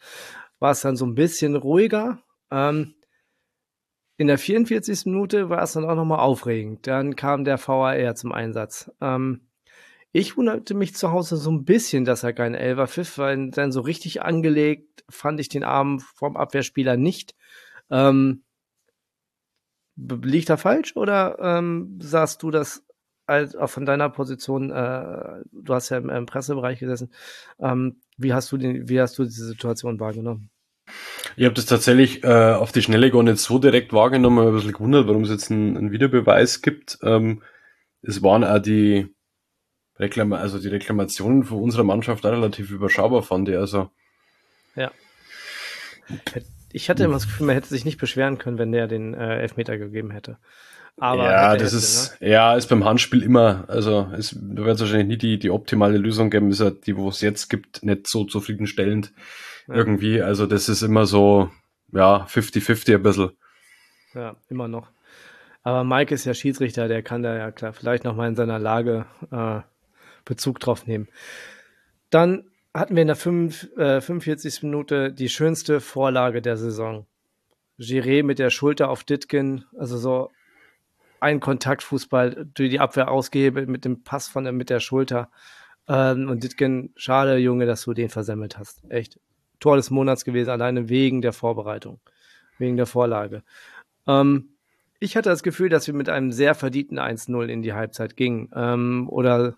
war 0.59 0.71
es 0.71 0.81
dann 0.81 0.97
so 0.97 1.05
ein 1.05 1.15
bisschen 1.15 1.55
ruhiger. 1.55 2.19
Ähm, 2.51 2.95
in 4.19 4.27
der 4.27 4.37
44. 4.37 5.05
Minute 5.05 5.49
war 5.49 5.63
es 5.63 5.71
dann 5.71 5.85
auch 5.85 5.95
nochmal 5.95 6.19
aufregend. 6.19 6.85
Dann 6.85 7.15
kam 7.15 7.45
der 7.45 7.57
VAR 7.57 8.15
zum 8.15 8.33
Einsatz. 8.33 8.91
Ähm, 8.99 9.47
ich 10.11 10.35
wunderte 10.35 10.73
mich 10.73 10.93
zu 10.93 11.13
Hause 11.13 11.37
so 11.37 11.49
ein 11.49 11.63
bisschen, 11.63 12.03
dass 12.03 12.23
er 12.23 12.33
kein 12.33 12.53
Elfer 12.53 12.87
pfiff, 12.87 13.17
weil 13.17 13.49
dann 13.51 13.71
so 13.71 13.79
richtig 13.79 14.21
angelegt 14.21 15.05
fand 15.09 15.39
ich 15.39 15.47
den 15.47 15.63
Arm 15.63 15.99
vom 16.01 16.35
Abwehrspieler 16.35 16.97
nicht. 16.97 17.33
Ähm, 17.89 18.43
liegt 19.95 20.49
er 20.49 20.57
falsch 20.57 20.97
oder 20.97 21.37
ähm, 21.39 21.97
sahst 22.01 22.43
du 22.43 22.51
das 22.51 22.83
als, 23.25 23.55
auch 23.55 23.69
von 23.69 23.85
deiner 23.85 24.09
Position? 24.09 24.69
Äh, 24.69 25.43
du 25.53 25.73
hast 25.73 25.91
ja 25.91 25.97
im, 25.97 26.09
im 26.09 26.25
Pressebereich 26.25 26.79
gesessen. 26.79 27.13
Ähm, 27.57 28.01
wie 28.17 28.33
hast 28.33 28.51
du 28.51 28.57
den, 28.57 28.89
wie 28.89 28.99
hast 28.99 29.17
du 29.17 29.23
diese 29.23 29.45
Situation 29.45 29.97
wahrgenommen? 29.97 30.49
Ich 31.35 31.45
habe 31.45 31.55
das 31.55 31.65
tatsächlich 31.65 32.23
äh, 32.23 32.53
auf 32.53 32.71
die 32.71 32.81
Schnelle 32.81 33.11
gar 33.11 33.23
nicht 33.23 33.37
so 33.37 33.59
direkt 33.59 33.93
wahrgenommen, 33.93 34.39
aber 34.39 34.49
ein 34.49 34.55
bisschen 34.55 34.73
gewundert, 34.73 35.07
warum 35.07 35.23
es 35.23 35.29
jetzt 35.29 35.51
einen, 35.51 35.77
einen 35.77 35.91
Videobeweis 35.91 36.61
gibt. 36.61 36.99
Ähm, 37.03 37.41
es 38.01 38.23
waren 38.23 38.43
auch 38.43 38.59
die 38.59 39.07
Reklam 39.97 40.31
also 40.33 40.59
die 40.59 40.69
Reklamationen 40.69 41.43
von 41.43 41.61
unserer 41.61 41.83
Mannschaft 41.83 42.25
relativ 42.25 42.71
überschaubar, 42.71 43.21
fand 43.21 43.49
ich. 43.49 43.57
Also. 43.57 43.89
Ja. 44.75 44.91
Ich 46.71 46.89
hatte 46.89 47.03
immer 47.03 47.13
das 47.13 47.27
Gefühl, 47.27 47.47
man 47.47 47.55
hätte 47.55 47.67
sich 47.67 47.85
nicht 47.85 47.99
beschweren 47.99 48.37
können, 48.37 48.57
wenn 48.57 48.71
der 48.71 48.87
den 48.87 49.13
äh, 49.13 49.39
Elfmeter 49.41 49.77
gegeben 49.77 50.11
hätte. 50.11 50.37
Aber 50.97 51.23
ja, 51.23 51.55
das 51.55 51.73
ist, 51.73 52.19
ne? 52.19 52.29
ja, 52.29 52.55
ist 52.55 52.67
beim 52.67 52.83
Handspiel 52.83 53.23
immer, 53.23 53.63
also 53.67 54.11
es 54.17 54.37
wird 54.39 54.79
wahrscheinlich 54.79 55.07
nie 55.07 55.17
die, 55.17 55.39
die 55.39 55.49
optimale 55.49 55.97
Lösung 55.97 56.29
geben, 56.29 56.51
ist 56.51 56.59
ja 56.59 56.71
die, 56.71 56.97
wo 56.97 57.07
es 57.09 57.21
jetzt 57.21 57.49
gibt, 57.49 57.83
nicht 57.83 58.07
so 58.07 58.25
zufriedenstellend 58.25 59.13
ja. 59.69 59.75
irgendwie. 59.75 60.21
Also 60.21 60.45
das 60.45 60.69
ist 60.69 60.81
immer 60.81 61.05
so, 61.05 61.49
ja, 61.91 62.25
50-50 62.25 62.95
ein 62.95 63.03
bisschen. 63.03 63.31
Ja, 64.13 64.35
immer 64.49 64.67
noch. 64.67 64.91
Aber 65.63 65.83
Mike 65.83 66.13
ist 66.13 66.25
ja 66.25 66.33
Schiedsrichter, 66.33 66.87
der 66.87 67.03
kann 67.03 67.23
da 67.23 67.35
ja 67.35 67.51
klar 67.51 67.73
vielleicht 67.73 68.03
noch 68.03 68.15
mal 68.15 68.27
in 68.27 68.35
seiner 68.35 68.59
Lage 68.59 69.05
äh, 69.31 69.61
Bezug 70.25 70.59
drauf 70.59 70.87
nehmen. 70.87 71.07
Dann 72.09 72.49
hatten 72.73 72.95
wir 72.95 73.01
in 73.01 73.07
der 73.07 73.15
5, 73.15 73.77
äh, 73.77 74.01
45. 74.01 74.63
Minute 74.63 75.11
die 75.11 75.29
schönste 75.29 75.79
Vorlage 75.79 76.41
der 76.41 76.57
Saison. 76.57 77.05
Giré 77.79 78.23
mit 78.23 78.39
der 78.39 78.49
Schulter 78.49 78.89
auf 78.89 79.03
Ditkin, 79.03 79.63
also 79.77 79.97
so 79.97 80.31
ein 81.19 81.39
Kontaktfußball 81.39 82.47
durch 82.53 82.69
die 82.69 82.79
Abwehr 82.79 83.09
ausgehebelt 83.09 83.69
mit 83.69 83.85
dem 83.85 84.03
Pass 84.03 84.27
von 84.27 84.43
der, 84.43 84.53
mit 84.53 84.69
der 84.69 84.79
Schulter. 84.79 85.29
Ähm, 85.87 86.29
und 86.29 86.43
Ditkin, 86.43 86.93
schade, 86.95 87.37
Junge, 87.37 87.65
dass 87.65 87.83
du 87.83 87.93
den 87.93 88.09
versemmelt 88.09 88.57
hast. 88.57 88.83
Echt. 88.89 89.19
Tor 89.59 89.75
des 89.75 89.89
Monats 89.89 90.25
gewesen, 90.25 90.49
alleine 90.49 90.89
wegen 90.89 91.21
der 91.21 91.33
Vorbereitung, 91.33 91.99
wegen 92.57 92.77
der 92.77 92.85
Vorlage. 92.85 93.43
Ähm, 94.07 94.49
ich 94.99 95.15
hatte 95.15 95.29
das 95.29 95.43
Gefühl, 95.43 95.69
dass 95.69 95.87
wir 95.87 95.93
mit 95.93 96.09
einem 96.09 96.31
sehr 96.31 96.55
verdienten 96.55 96.99
1-0 96.99 97.45
in 97.47 97.61
die 97.61 97.73
Halbzeit 97.73 98.17
gingen. 98.17 98.49
Ähm, 98.53 99.07
oder 99.09 99.55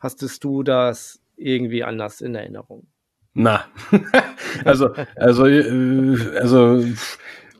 hastest 0.00 0.42
du 0.44 0.62
das 0.62 1.20
irgendwie 1.36 1.84
anders 1.84 2.20
in 2.20 2.34
Erinnerung? 2.34 2.86
Na, 3.34 3.66
also, 4.64 4.92
also, 5.16 5.46
äh, 5.46 6.38
also, 6.38 6.84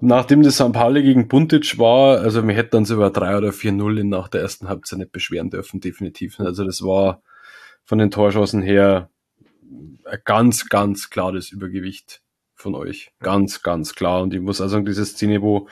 nachdem 0.00 0.42
das 0.42 0.56
St. 0.56 0.72
Pauli 0.72 1.02
gegen 1.02 1.28
Buntic 1.28 1.78
war, 1.78 2.20
also 2.20 2.46
wir 2.46 2.54
hätten 2.54 2.76
uns 2.76 2.90
über 2.90 3.10
3 3.10 3.36
oder 3.36 3.50
4-0 3.50 4.04
nach 4.04 4.28
der 4.28 4.40
ersten 4.40 4.68
Halbzeit 4.68 4.98
nicht 4.98 5.12
beschweren 5.12 5.50
dürfen, 5.50 5.80
definitiv. 5.80 6.40
Also 6.40 6.64
das 6.64 6.82
war 6.82 7.22
von 7.84 7.98
den 7.98 8.10
Torschancen 8.10 8.62
her 8.62 9.10
ganz, 10.24 10.68
ganz 10.68 11.10
klar 11.10 11.32
das 11.32 11.50
Übergewicht 11.50 12.22
von 12.54 12.74
euch. 12.74 13.12
Ganz, 13.20 13.62
ganz 13.62 13.94
klar. 13.94 14.22
Und 14.22 14.34
ich 14.34 14.40
muss 14.40 14.60
also 14.60 14.72
sagen, 14.72 14.84
diese 14.84 15.04
Szene, 15.04 15.42
wo 15.42 15.68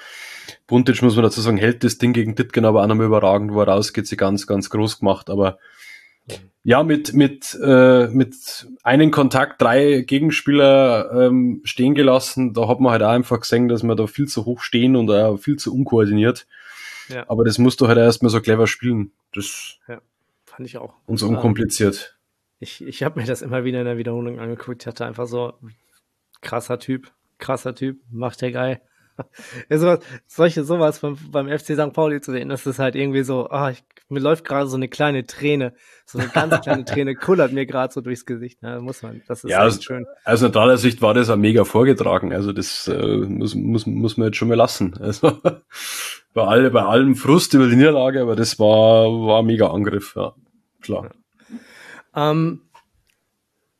Buntic, 0.66 1.02
muss 1.02 1.14
man 1.14 1.24
dazu 1.24 1.40
sagen, 1.40 1.58
hält 1.58 1.84
das 1.84 1.98
Ding 1.98 2.12
gegen 2.12 2.34
Ditgen 2.34 2.64
aber 2.64 2.82
auch 2.82 2.86
nochmal 2.86 3.06
überragend, 3.06 3.52
wo 3.52 3.60
er 3.60 3.68
rausgeht, 3.68 4.06
sie 4.06 4.16
ganz, 4.16 4.46
ganz 4.46 4.70
groß 4.70 5.00
gemacht. 5.00 5.30
Aber 5.30 5.58
ja, 6.64 6.82
mit, 6.82 7.14
mit, 7.14 7.58
äh, 7.62 8.08
mit 8.08 8.66
einem 8.82 9.10
Kontakt 9.10 9.62
drei 9.62 10.02
Gegenspieler 10.02 11.10
ähm, 11.12 11.60
stehen 11.64 11.94
gelassen, 11.94 12.52
da 12.52 12.68
hat 12.68 12.80
man 12.80 12.92
halt 12.92 13.02
auch 13.02 13.10
einfach 13.10 13.40
gesehen, 13.40 13.68
dass 13.68 13.82
wir 13.82 13.94
da 13.94 14.06
viel 14.06 14.26
zu 14.26 14.44
hoch 14.44 14.60
stehen 14.60 14.96
und 14.96 15.10
auch 15.10 15.38
viel 15.38 15.56
zu 15.56 15.74
unkoordiniert. 15.74 16.46
Ja. 17.08 17.24
Aber 17.28 17.44
das 17.44 17.58
musst 17.58 17.80
du 17.80 17.88
halt 17.88 17.98
erstmal 17.98 18.30
so 18.30 18.40
clever 18.40 18.66
spielen. 18.66 19.12
Das 19.34 19.78
ja, 19.88 20.00
fand 20.44 20.68
ich 20.68 20.76
auch. 20.76 20.94
Und 21.06 21.16
so 21.16 21.28
unkompliziert. 21.28 22.17
Ich, 22.60 22.84
ich 22.84 23.02
habe 23.02 23.20
mir 23.20 23.26
das 23.26 23.42
immer 23.42 23.64
wieder 23.64 23.80
in 23.80 23.86
der 23.86 23.98
Wiederholung 23.98 24.40
angeguckt. 24.40 24.82
Ich 24.82 24.86
hatte 24.86 25.06
einfach 25.06 25.26
so 25.26 25.54
krasser 26.40 26.78
Typ, 26.78 27.12
krasser 27.38 27.74
Typ, 27.74 28.00
macht 28.10 28.40
der 28.40 28.52
geil. 28.52 28.80
Ja, 29.68 29.78
sowas, 29.78 29.98
solche, 30.28 30.62
sowas 30.62 31.00
beim, 31.00 31.18
beim 31.32 31.48
FC 31.48 31.74
St. 31.74 31.92
Pauli 31.92 32.20
zu 32.20 32.30
sehen, 32.30 32.48
das 32.48 32.64
ist 32.66 32.78
halt 32.78 32.94
irgendwie 32.94 33.24
so, 33.24 33.50
ah, 33.50 33.70
ich, 33.70 33.82
mir 34.08 34.20
läuft 34.20 34.44
gerade 34.44 34.68
so 34.68 34.76
eine 34.76 34.88
kleine 34.88 35.26
Träne, 35.26 35.74
so 36.06 36.18
eine 36.18 36.28
ganz 36.28 36.60
kleine 36.62 36.84
Träne 36.84 37.14
kullert 37.14 37.52
mir 37.52 37.66
gerade 37.66 37.92
so 37.92 38.00
durchs 38.00 38.26
Gesicht. 38.26 38.62
Ne? 38.62 38.80
muss 38.80 39.02
man, 39.02 39.22
das 39.26 39.44
ist 39.44 39.50
ja, 39.50 39.58
also, 39.58 39.80
schön. 39.82 40.06
Aus 40.24 40.40
neutraler 40.40 40.78
Sicht 40.78 41.02
war 41.02 41.14
das 41.14 41.30
auch 41.30 41.36
mega 41.36 41.64
vorgetragen. 41.64 42.32
Also 42.32 42.52
das 42.52 42.88
äh, 42.88 43.16
muss, 43.16 43.54
muss, 43.54 43.86
muss 43.86 44.16
man 44.16 44.28
jetzt 44.28 44.36
schon 44.36 44.48
mal 44.48 44.54
lassen. 44.54 44.94
Also 45.08 45.40
bei, 46.34 46.42
alle, 46.44 46.70
bei 46.70 46.82
allem 46.82 47.16
Frust 47.16 47.54
über 47.54 47.66
die 47.66 47.76
Niederlage, 47.76 48.20
aber 48.20 48.36
das 48.36 48.58
war, 48.58 49.06
war 49.06 49.42
mega 49.42 49.68
Angriff, 49.68 50.14
ja. 50.14 50.34
Klar. 50.80 51.04
Ja. 51.04 51.10
Ähm, 52.18 52.62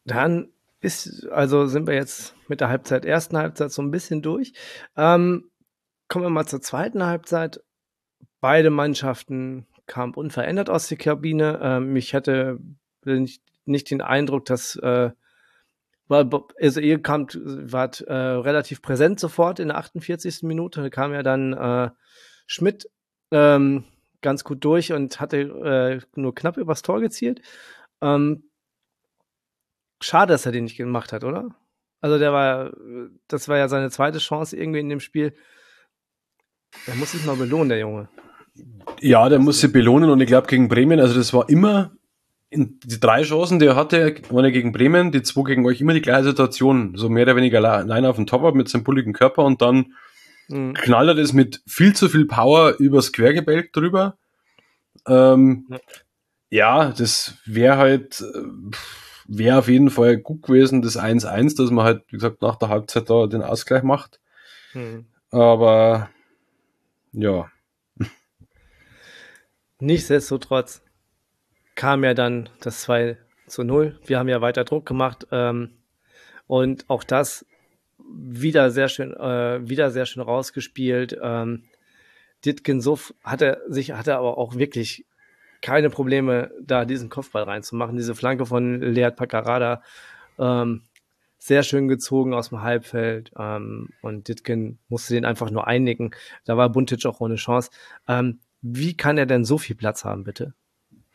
dann 0.05 0.49
ist, 0.81 1.27
also 1.29 1.67
sind 1.67 1.87
wir 1.87 1.95
jetzt 1.95 2.35
mit 2.47 2.61
der 2.61 2.69
Halbzeit, 2.69 3.05
ersten 3.05 3.37
Halbzeit 3.37 3.73
so 3.73 3.83
ein 3.83 3.91
bisschen 3.91 4.23
durch. 4.23 4.53
Ähm, 4.97 5.51
kommen 6.07 6.25
wir 6.25 6.31
mal 6.31 6.47
zur 6.47 6.63
zweiten 6.63 7.05
Halbzeit. 7.05 7.61
Beide 8.41 8.71
Mannschaften 8.71 9.67
kamen 9.87 10.15
unverändert 10.15 10.71
aus 10.71 10.87
der 10.87 10.99
Kabine. 10.99 11.59
Ähm, 11.61 11.97
ich 11.97 12.15
hatte 12.15 12.59
nicht, 13.05 13.43
nicht 13.65 13.91
den 13.91 14.01
Eindruck, 14.01 14.45
dass 14.45 14.77
äh, 14.77 15.11
also 16.09 16.81
ihr 16.81 17.03
kamt, 17.03 17.39
wart 17.43 18.01
äh, 18.03 18.15
relativ 18.15 18.81
präsent 18.81 19.21
sofort 19.21 19.59
in 19.59 19.69
der 19.69 19.79
48. 19.79 20.43
Minute. 20.45 20.81
Da 20.81 20.91
kam 20.91 21.13
ja 21.13 21.23
dann 21.23 21.53
äh, 21.53 21.91
Schmidt 22.47 22.89
ähm, 23.31 23.85
ganz 24.23 24.45
gut 24.45 24.65
durch 24.65 24.93
und 24.93 25.21
hatte 25.21 25.39
äh, 25.39 26.01
nur 26.15 26.35
knapp 26.35 26.57
übers 26.57 26.83
Tor 26.83 27.01
gezielt. 27.01 27.43
Ähm, 28.01 28.45
schade, 30.01 30.33
dass 30.33 30.47
er 30.47 30.53
den 30.53 30.65
nicht 30.65 30.77
gemacht 30.77 31.13
hat, 31.13 31.25
oder? 31.25 31.55
Also 32.01 32.19
der 32.19 32.33
war, 32.33 32.73
das 33.27 33.49
war 33.49 33.59
ja 33.59 33.69
seine 33.69 33.91
zweite 33.91 34.19
Chance 34.19 34.57
irgendwie 34.57 34.81
in 34.81 34.89
dem 34.89 35.01
Spiel. 35.01 35.35
Er 36.87 36.95
muss 36.95 37.13
sich 37.13 37.25
mal 37.25 37.37
belohnen, 37.37 37.71
der 37.71 37.79
Junge. 37.79 38.09
Ja, 39.01 39.29
der 39.29 39.39
muss 39.39 39.61
sich 39.61 39.73
belohnen 39.73 40.11
und 40.11 40.21
ich 40.21 40.27
glaube 40.27 40.47
gegen 40.47 40.69
Bremen, 40.69 41.01
also 41.01 41.15
das 41.15 41.33
war 41.33 41.49
immer 41.49 41.93
die 42.51 43.01
drei 43.01 43.23
Chancen, 43.23 43.59
die 43.59 43.67
er 43.67 43.77
hatte, 43.77 44.15
eine 44.31 44.53
gegen 44.53 44.73
Bremen, 44.73 45.13
die 45.13 45.23
zwei 45.23 45.43
gegen 45.43 45.67
euch, 45.67 45.81
immer 45.81 45.93
die 45.93 46.01
gleiche 46.01 46.25
Situation. 46.25 46.97
So 46.97 47.09
mehr 47.09 47.25
oder 47.25 47.37
weniger 47.37 47.59
allein 47.59 48.07
auf 48.07 48.17
dem 48.17 48.27
Torwart 48.27 48.55
mit 48.55 48.69
seinem 48.69 48.85
bulligen 48.85 49.13
Körper 49.13 49.45
und 49.45 49.61
dann 49.61 49.95
mhm. 50.49 50.75
knallt 50.75 51.09
er 51.09 51.15
das 51.15 51.33
mit 51.33 51.63
viel 51.67 51.95
zu 51.95 52.09
viel 52.09 52.27
Power 52.27 52.75
übers 52.79 53.13
Quergebälk 53.13 53.73
drüber. 53.73 54.17
Ähm, 55.07 55.67
ja. 55.69 55.79
Ja. 56.51 56.93
das 56.93 57.35
wäre 57.45 57.77
halt, 57.77 58.25
wäre 59.27 59.59
auf 59.59 59.69
jeden 59.69 59.91
Fall 59.91 60.19
gut 60.19 60.43
gewesen, 60.43 60.83
das 60.83 60.99
1-1, 60.99 61.57
dass 61.57 61.71
man 61.71 61.85
halt, 61.85 62.03
wie 62.09 62.17
gesagt, 62.17 62.43
nach 62.43 62.57
der 62.57 62.69
Halbzeit 62.69 63.11
da 63.11 63.27
den 63.27 63.43
Ausgleich 63.43 63.83
macht. 63.83 64.21
Mhm. 64.75 65.07
Aber 65.31 66.11
ja. 67.13 67.51
Nichtsdestotrotz 69.81 70.83
kam 71.75 72.03
ja 72.03 72.15
dann 72.15 72.49
das 72.61 72.83
2 72.83 73.17
zu 73.47 73.63
0. 73.63 73.99
Wir 74.05 74.19
haben 74.19 74.29
ja 74.29 74.41
weiter 74.41 74.65
Druck 74.65 74.87
gemacht. 74.87 75.27
Ähm, 75.31 75.71
und 76.47 76.89
auch 76.89 77.05
das 77.05 77.47
wieder 77.99 78.71
sehr 78.71 78.89
schön, 78.89 79.13
äh, 79.15 79.69
wieder 79.69 79.91
sehr 79.91 80.07
schön 80.07 80.23
rausgespielt. 80.23 81.17
Ähm, 81.23 81.65
Ditkin 82.45 82.81
Suff 82.81 83.15
hatte 83.23 83.63
sich, 83.69 83.93
hatte 83.93 84.17
aber 84.17 84.39
auch 84.39 84.57
wirklich 84.57 85.05
keine 85.63 85.91
Probleme, 85.91 86.51
da 86.61 86.85
diesen 86.85 87.09
Kopfball 87.09 87.45
reinzumachen. 87.45 87.97
Diese 87.97 88.15
Flanke 88.15 88.47
von 88.47 88.81
Lead 88.81 89.17
Pacarada, 89.17 89.83
ähm, 90.39 90.83
sehr 91.39 91.63
schön 91.63 91.89
gezogen 91.89 92.35
aus 92.35 92.51
dem 92.51 92.63
Halbfeld. 92.63 93.33
Ähm, 93.39 93.91
und 94.03 94.29
Ditkin 94.29 94.79
musste 94.89 95.15
den 95.15 95.25
einfach 95.25 95.51
nur 95.51 95.67
einnicken. 95.67 96.13
Da 96.45 96.57
war 96.57 96.69
Buntic 96.69 97.07
auch 97.07 97.21
ohne 97.21 97.37
Chance. 97.37 97.71
Ähm, 98.07 98.41
wie 98.61 98.97
kann 98.97 99.19
er 99.19 99.27
denn 99.27 99.45
so 99.45 99.59
viel 99.59 99.77
Platz 99.77 100.05
haben, 100.05 100.25
bitte? 100.25 100.55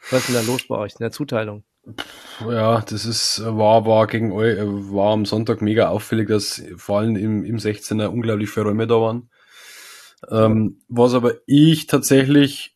Was 0.10 0.21
ist 0.21 0.29
denn 0.29 0.36
da 0.36 0.41
los 0.51 0.67
bei 0.67 0.77
euch 0.77 0.93
in 0.93 1.03
der 1.03 1.12
Zuteilung? 1.12 1.63
Ja, 2.39 2.82
das 2.82 3.06
ist, 3.06 3.43
war, 3.45 3.86
war 3.86 4.08
gegen 4.08 4.32
euch, 4.32 4.58
war 4.58 5.13
am 5.13 5.25
Sonntag 5.25 5.62
mega 5.62 5.89
auffällig, 5.89 6.29
dass 6.29 6.63
vor 6.77 6.99
allem 6.99 7.15
im, 7.17 7.43
im 7.43 7.58
16er 7.58 8.08
unglaublich 8.08 8.49
viele 8.49 8.67
Räume 8.67 8.88
da 8.88 8.95
waren. 8.95 9.29
Ähm, 10.29 10.82
was 10.88 11.13
aber 11.13 11.34
ich 11.45 11.88
tatsächlich 11.88 12.69
äh, 12.69 12.72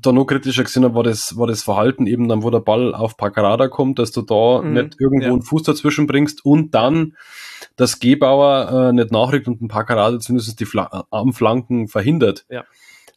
da 0.00 0.12
noch 0.12 0.24
kritischer 0.26 0.64
gesehen 0.64 0.84
habe, 0.84 0.94
war 0.94 1.02
das, 1.02 1.36
war 1.36 1.46
das 1.46 1.62
Verhalten 1.62 2.06
eben 2.06 2.28
dann, 2.28 2.42
wo 2.42 2.50
der 2.50 2.60
Ball 2.60 2.94
auf 2.94 3.16
Pacarada 3.16 3.68
kommt, 3.68 3.98
dass 3.98 4.12
du 4.12 4.22
da 4.22 4.62
mhm, 4.62 4.72
nicht 4.72 5.00
irgendwo 5.00 5.26
ja. 5.26 5.32
einen 5.32 5.42
Fuß 5.42 5.62
dazwischen 5.62 6.06
bringst 6.06 6.44
und 6.44 6.74
dann 6.74 7.14
dass 7.76 7.98
Gebauer 7.98 8.88
äh, 8.90 8.92
nicht 8.92 9.10
nachrückt 9.10 9.48
und 9.48 9.60
ein 9.60 9.68
Pacarada 9.68 10.18
zumindest 10.20 10.60
die 10.60 10.64
Fla 10.64 11.06
Armflanken 11.10 11.88
verhindert. 11.88 12.44
Ja. 12.48 12.64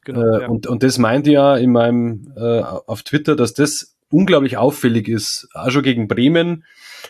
Genau, 0.04 0.22
äh, 0.22 0.41
ja. 0.41 0.48
und, 0.48 0.67
und 0.67 0.84
das 0.84 0.98
meinte 0.98 1.32
ja 1.32 1.58
in 1.58 1.72
meinem 1.72 2.34
äh, 2.36 2.62
auf 2.62 3.04
Twitter, 3.04 3.36
dass 3.36 3.54
das 3.54 3.96
unglaublich 4.10 4.58
auffällig 4.58 5.10
ist, 5.10 5.50
auch 5.54 5.70
schon 5.70 5.84
gegen 5.84 6.08
Bremen 6.08 6.63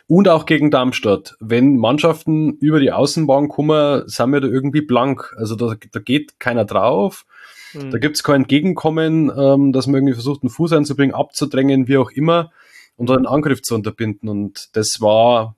und 0.08 0.28
auch 0.28 0.46
gegen 0.46 0.72
Darmstadt. 0.72 1.36
Wenn 1.40 1.78
Mannschaften 1.78 2.54
über 2.54 2.80
die 2.80 2.92
Außenbahn 2.92 3.50
kommen, 3.50 4.08
sind 4.08 4.32
wir 4.32 4.42
da 4.42 4.48
irgendwie 4.48 4.82
blank. 4.82 5.34
Also 5.38 5.56
da, 5.56 5.76
da 5.92 6.00
geht 6.00 6.40
keiner 6.40 6.66
drauf. 6.66 7.26
Mhm. 7.74 7.92
Da 7.92 7.98
gibt's 7.98 8.24
kein 8.24 8.42
Entgegenkommen, 8.42 9.32
ähm, 9.36 9.74
dass 9.74 9.88
man 9.88 9.96
irgendwie 9.96 10.14
versucht, 10.14 10.44
einen 10.44 10.50
Fuß 10.50 10.74
einzubringen, 10.74 11.16
abzudrängen, 11.16 11.88
wie 11.88 11.98
auch 11.98 12.12
immer, 12.12 12.52
und 12.96 13.10
dann 13.10 13.18
einen 13.18 13.28
Angriff 13.28 13.62
zu 13.62 13.76
unterbinden. 13.76 14.30
Und 14.30 14.76
das 14.76 15.02
war 15.02 15.56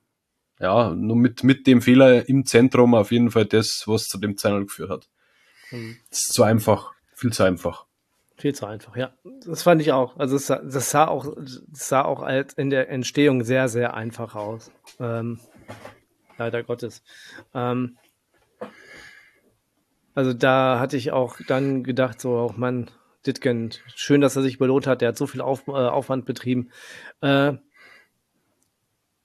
ja 0.58 0.90
nur 0.94 1.16
mit, 1.16 1.42
mit 1.44 1.66
dem 1.66 1.82
Fehler 1.82 2.28
im 2.28 2.44
Zentrum 2.44 2.94
auf 2.94 3.12
jeden 3.12 3.30
Fall 3.30 3.46
das, 3.46 3.84
was 3.86 4.06
zu 4.08 4.18
dem 4.18 4.36
Zeitpunkt 4.36 4.68
geführt 4.68 4.90
hat. 4.90 5.08
Mhm. 5.70 5.96
Das 6.10 6.20
ist 6.20 6.32
zu 6.32 6.42
einfach. 6.42 6.92
Viel 7.14 7.32
zu 7.32 7.44
einfach. 7.44 7.86
Viel 8.36 8.54
zu 8.54 8.64
einfach, 8.64 8.96
ja. 8.96 9.12
Das 9.46 9.62
fand 9.62 9.82
ich 9.82 9.92
auch. 9.92 10.16
Also 10.16 10.38
sah, 10.38 10.56
das 10.56 10.90
sah 10.90 11.06
auch, 11.08 11.34
das 11.36 11.88
sah 11.88 12.02
auch 12.02 12.22
als 12.22 12.54
in 12.54 12.70
der 12.70 12.88
Entstehung 12.88 13.44
sehr, 13.44 13.68
sehr 13.68 13.92
einfach 13.92 14.34
aus. 14.34 14.70
Ähm, 14.98 15.40
leider 16.38 16.62
Gottes. 16.62 17.02
Ähm, 17.54 17.98
also 20.14 20.32
da 20.32 20.78
hatte 20.80 20.96
ich 20.96 21.12
auch 21.12 21.36
dann 21.46 21.84
gedacht, 21.84 22.20
so, 22.20 22.36
auch 22.36 22.56
Mann, 22.56 22.90
Ditgen, 23.26 23.70
schön, 23.94 24.20
dass 24.20 24.36
er 24.36 24.42
sich 24.42 24.58
belohnt 24.58 24.86
hat. 24.86 25.02
Der 25.02 25.08
hat 25.08 25.16
so 25.16 25.26
viel 25.26 25.40
Auf, 25.40 25.68
äh, 25.68 25.72
Aufwand 25.72 26.24
betrieben. 26.24 26.70
Äh, 27.20 27.54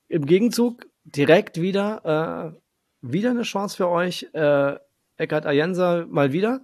Im 0.10 0.26
Gegenzug 0.26 0.86
direkt 1.06 1.62
wieder, 1.62 2.54
äh, 2.54 2.60
wieder 3.02 3.30
eine 3.30 3.44
Chance 3.44 3.78
für 3.78 3.88
euch. 3.88 4.28
Äh, 4.34 4.76
Eckhard 5.18 5.46
Ayensa 5.46 6.06
mal 6.10 6.34
wieder. 6.34 6.62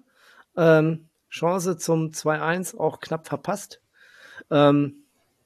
Ähm, 0.57 1.07
Chance 1.29 1.77
zum 1.77 2.11
2-1 2.11 2.77
auch 2.77 2.99
knapp 2.99 3.27
verpasst. 3.27 3.81
Ähm, 4.49 5.05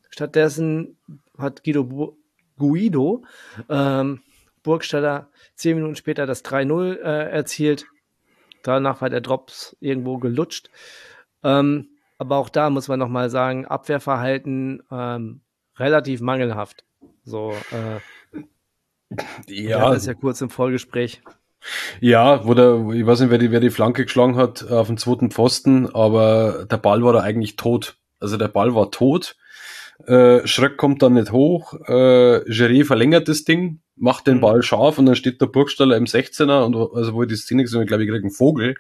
stattdessen 0.10 0.98
hat 1.38 1.64
Guido 1.64 1.84
Bu 1.84 2.18
Guido 2.58 3.26
ähm, 3.70 4.22
Burgstaller 4.64 5.30
zehn 5.56 5.76
Minuten 5.76 5.96
später 5.96 6.26
das 6.26 6.44
3-0 6.44 6.96
äh, 6.96 7.30
erzielt. 7.30 7.86
Danach 8.68 9.02
war 9.02 9.10
der 9.10 9.22
Drops 9.22 9.76
irgendwo 9.80 10.18
gelutscht. 10.18 10.70
Ähm, 11.44 11.90
aber 12.18 12.38
auch 12.38 12.50
da 12.50 12.70
muss 12.70 12.88
man 12.88 13.00
nochmal 13.00 13.30
sagen, 13.30 13.66
Abwehrverhalten 13.66 14.82
ähm, 14.92 15.42
relativ 15.78 16.22
mangelhaft. 16.22 16.84
So, 17.24 17.54
äh, 17.72 18.42
ja. 19.48 19.90
Das 19.90 19.98
ist 19.98 20.08
ja 20.08 20.14
kurz 20.14 20.42
im 20.42 20.50
Vorgespräch. 20.50 21.22
Ja, 22.00 22.46
wo 22.46 22.54
der, 22.54 22.90
ich 22.94 23.06
weiß 23.06 23.22
nicht, 23.22 23.30
wer 23.30 23.38
die, 23.38 23.52
wer 23.52 23.60
die 23.60 23.70
Flanke 23.70 24.06
geschlagen 24.06 24.36
hat 24.36 24.70
auf 24.70 24.88
dem 24.88 24.98
zweiten 24.98 25.32
Pfosten, 25.32 25.94
aber 25.94 26.66
der 26.70 26.78
Ball 26.78 27.04
war 27.04 27.14
da 27.14 27.22
eigentlich 27.22 27.56
tot. 27.56 27.98
Also 28.20 28.38
der 28.38 28.48
Ball 28.48 28.76
war 28.76 28.92
tot. 28.92 29.36
Äh, 30.06 30.46
Schröck 30.46 30.78
kommt 30.78 31.02
dann 31.02 31.14
nicht 31.14 31.32
hoch. 31.32 31.74
Äh, 31.88 32.42
Gere 32.46 32.86
verlängert 32.86 33.28
das 33.28 33.44
Ding, 33.44 33.82
macht 33.96 34.28
den 34.28 34.38
mhm. 34.38 34.42
Ball 34.42 34.64
scharf 34.64 34.98
und 34.98 35.06
dann 35.06 35.16
steht 35.16 35.42
der 35.42 35.48
Burgstaller 35.48 35.98
im 35.98 36.06
16er 36.06 36.66
und 36.66 36.76
also 36.76 37.14
wo 37.14 37.24
ich 37.24 37.30
die 37.30 37.36
Szene 37.36 37.64
gesehen 37.64 37.80
habe, 37.80 37.88
glaube 37.88 38.04
ich, 38.04 38.10
krieg 38.10 38.22
einen 38.22 38.32
Vogel. 38.32 38.76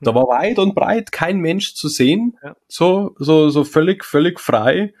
Da 0.00 0.12
mhm. 0.12 0.16
war 0.16 0.28
weit 0.28 0.58
und 0.58 0.74
breit 0.74 1.12
kein 1.12 1.38
Mensch 1.38 1.74
zu 1.74 1.88
sehen. 1.88 2.36
Ja. 2.42 2.56
So, 2.68 3.14
so, 3.18 3.50
so 3.50 3.64
völlig, 3.64 4.04
völlig 4.04 4.40
frei. 4.40 4.94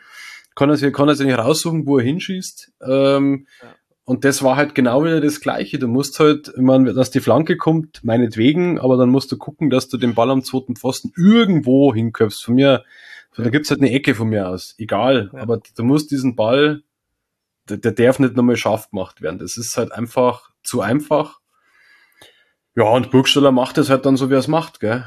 Kann 0.54 0.70
er 0.70 0.76
sich, 0.76 0.92
kann 0.92 1.08
er 1.08 1.14
sich 1.14 1.26
nicht 1.26 1.38
raussuchen, 1.38 1.86
wo 1.86 1.98
er 1.98 2.04
hinschießt. 2.04 2.72
Ähm, 2.86 3.46
ja. 3.62 3.68
Und 4.06 4.24
das 4.24 4.42
war 4.42 4.56
halt 4.56 4.74
genau 4.74 5.02
wieder 5.02 5.20
das 5.20 5.40
Gleiche. 5.40 5.78
Du 5.78 5.88
musst 5.88 6.20
halt, 6.20 6.48
ich 6.54 6.62
meine, 6.62 6.92
dass 6.92 7.10
die 7.10 7.20
Flanke 7.20 7.56
kommt, 7.56 8.04
meinetwegen, 8.04 8.78
aber 8.78 8.98
dann 8.98 9.08
musst 9.08 9.32
du 9.32 9.38
gucken, 9.38 9.70
dass 9.70 9.88
du 9.88 9.96
den 9.96 10.14
Ball 10.14 10.30
am 10.30 10.44
zweiten 10.44 10.76
Pfosten 10.76 11.12
irgendwo 11.16 11.94
hinköpfst. 11.94 12.44
Von 12.44 12.56
mir, 12.56 12.84
so, 13.32 13.42
da 13.42 13.48
gibt's 13.48 13.70
halt 13.70 13.80
eine 13.80 13.90
Ecke 13.90 14.14
von 14.14 14.28
mir 14.28 14.48
aus. 14.48 14.74
Egal. 14.78 15.30
Ja. 15.32 15.40
Aber 15.40 15.60
du 15.74 15.84
musst 15.84 16.10
diesen 16.10 16.36
Ball, 16.36 16.82
der, 17.68 17.78
der 17.78 17.92
darf 17.92 18.18
nicht 18.18 18.36
nochmal 18.36 18.56
scharf 18.56 18.90
gemacht 18.90 19.22
werden. 19.22 19.38
Das 19.38 19.56
ist 19.56 19.76
halt 19.76 19.92
einfach 19.92 20.50
zu 20.62 20.80
einfach. 20.80 21.40
Ja, 22.76 22.84
und 22.84 23.12
Burgstaller 23.12 23.52
macht 23.52 23.78
es 23.78 23.88
halt 23.88 24.04
dann 24.04 24.16
so, 24.16 24.30
wie 24.30 24.34
er 24.34 24.40
es 24.40 24.48
macht, 24.48 24.80
gell? 24.80 25.04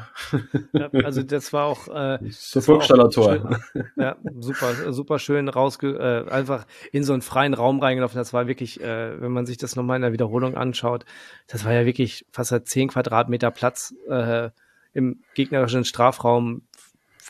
Ja, 0.72 0.88
also 1.04 1.22
das 1.22 1.52
war 1.52 1.66
auch 1.66 1.86
äh, 1.88 2.18
so 2.30 2.62
Burgstaller 2.62 3.10
Tor. 3.10 3.60
ja, 3.96 4.16
super, 4.38 4.90
super 4.92 5.18
schön 5.18 5.50
rausge 5.50 6.24
äh, 6.28 6.30
einfach 6.30 6.66
in 6.92 7.04
so 7.04 7.12
einen 7.12 7.20
freien 7.20 7.52
Raum 7.52 7.80
reingelaufen. 7.80 8.16
Das 8.16 8.32
war 8.32 8.48
wirklich, 8.48 8.80
äh, 8.80 9.20
wenn 9.20 9.32
man 9.32 9.44
sich 9.44 9.58
das 9.58 9.76
nochmal 9.76 9.96
in 9.96 10.02
der 10.02 10.12
Wiederholung 10.12 10.56
anschaut, 10.56 11.04
das 11.46 11.66
war 11.66 11.74
ja 11.74 11.84
wirklich 11.84 12.24
fast 12.32 12.52
halt 12.52 12.68
zehn 12.68 12.88
Quadratmeter 12.88 13.50
Platz 13.50 13.94
äh, 14.08 14.48
im 14.94 15.22
gegnerischen 15.34 15.84
Strafraum, 15.84 16.62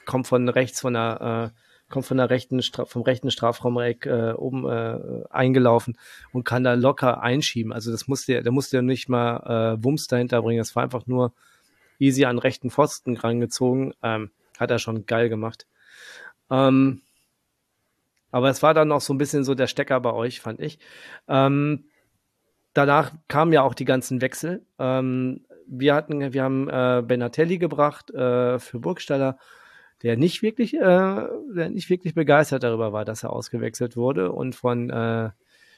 kommt 0.04 0.28
von 0.28 0.48
rechts 0.48 0.80
von 0.80 0.94
der 0.94 1.52
äh, 1.52 1.67
kommt 1.88 2.06
von 2.06 2.16
der 2.16 2.30
rechten 2.30 2.60
vom 2.62 3.02
rechten 3.02 3.30
Strafraumeck 3.30 4.06
äh, 4.06 4.32
oben 4.32 4.68
äh, 4.68 5.24
eingelaufen 5.30 5.96
und 6.32 6.44
kann 6.44 6.64
da 6.64 6.74
locker 6.74 7.22
einschieben. 7.22 7.72
Also 7.72 7.90
das 7.90 8.08
musste 8.08 8.42
der 8.42 8.52
musste 8.52 8.76
ja 8.76 8.82
nicht 8.82 9.08
mal 9.08 9.76
äh, 9.76 9.84
Wumms 9.84 10.06
dahinter 10.06 10.42
bringen. 10.42 10.58
Das 10.58 10.76
war 10.76 10.82
einfach 10.82 11.06
nur 11.06 11.32
easy 11.98 12.24
an 12.24 12.38
rechten 12.38 12.70
Pfosten 12.70 13.16
rangezogen. 13.16 13.94
Ähm, 14.02 14.30
hat 14.58 14.70
er 14.70 14.78
schon 14.78 15.06
geil 15.06 15.28
gemacht. 15.28 15.66
Ähm, 16.50 17.02
aber 18.30 18.50
es 18.50 18.62
war 18.62 18.74
dann 18.74 18.88
noch 18.88 19.00
so 19.00 19.14
ein 19.14 19.18
bisschen 19.18 19.44
so 19.44 19.54
der 19.54 19.66
Stecker 19.66 20.00
bei 20.00 20.12
euch, 20.12 20.40
fand 20.40 20.60
ich. 20.60 20.78
Ähm, 21.28 21.84
danach 22.74 23.12
kamen 23.28 23.52
ja 23.52 23.62
auch 23.62 23.74
die 23.74 23.84
ganzen 23.84 24.20
Wechsel. 24.20 24.64
Ähm, 24.78 25.44
wir 25.66 25.94
hatten, 25.94 26.32
wir 26.32 26.42
haben 26.42 26.68
äh, 26.68 27.02
Benatelli 27.06 27.58
gebracht 27.58 28.10
äh, 28.10 28.58
für 28.58 28.78
Burgstaller 28.78 29.38
der 30.02 30.16
nicht 30.16 30.42
wirklich, 30.42 30.74
äh, 30.74 30.78
der 30.80 31.70
nicht 31.70 31.90
wirklich 31.90 32.14
begeistert 32.14 32.62
darüber 32.62 32.92
war, 32.92 33.04
dass 33.04 33.24
er 33.24 33.32
ausgewechselt 33.32 33.96
wurde 33.96 34.32
und 34.32 34.54
von 34.54 34.90
äh, 34.90 35.30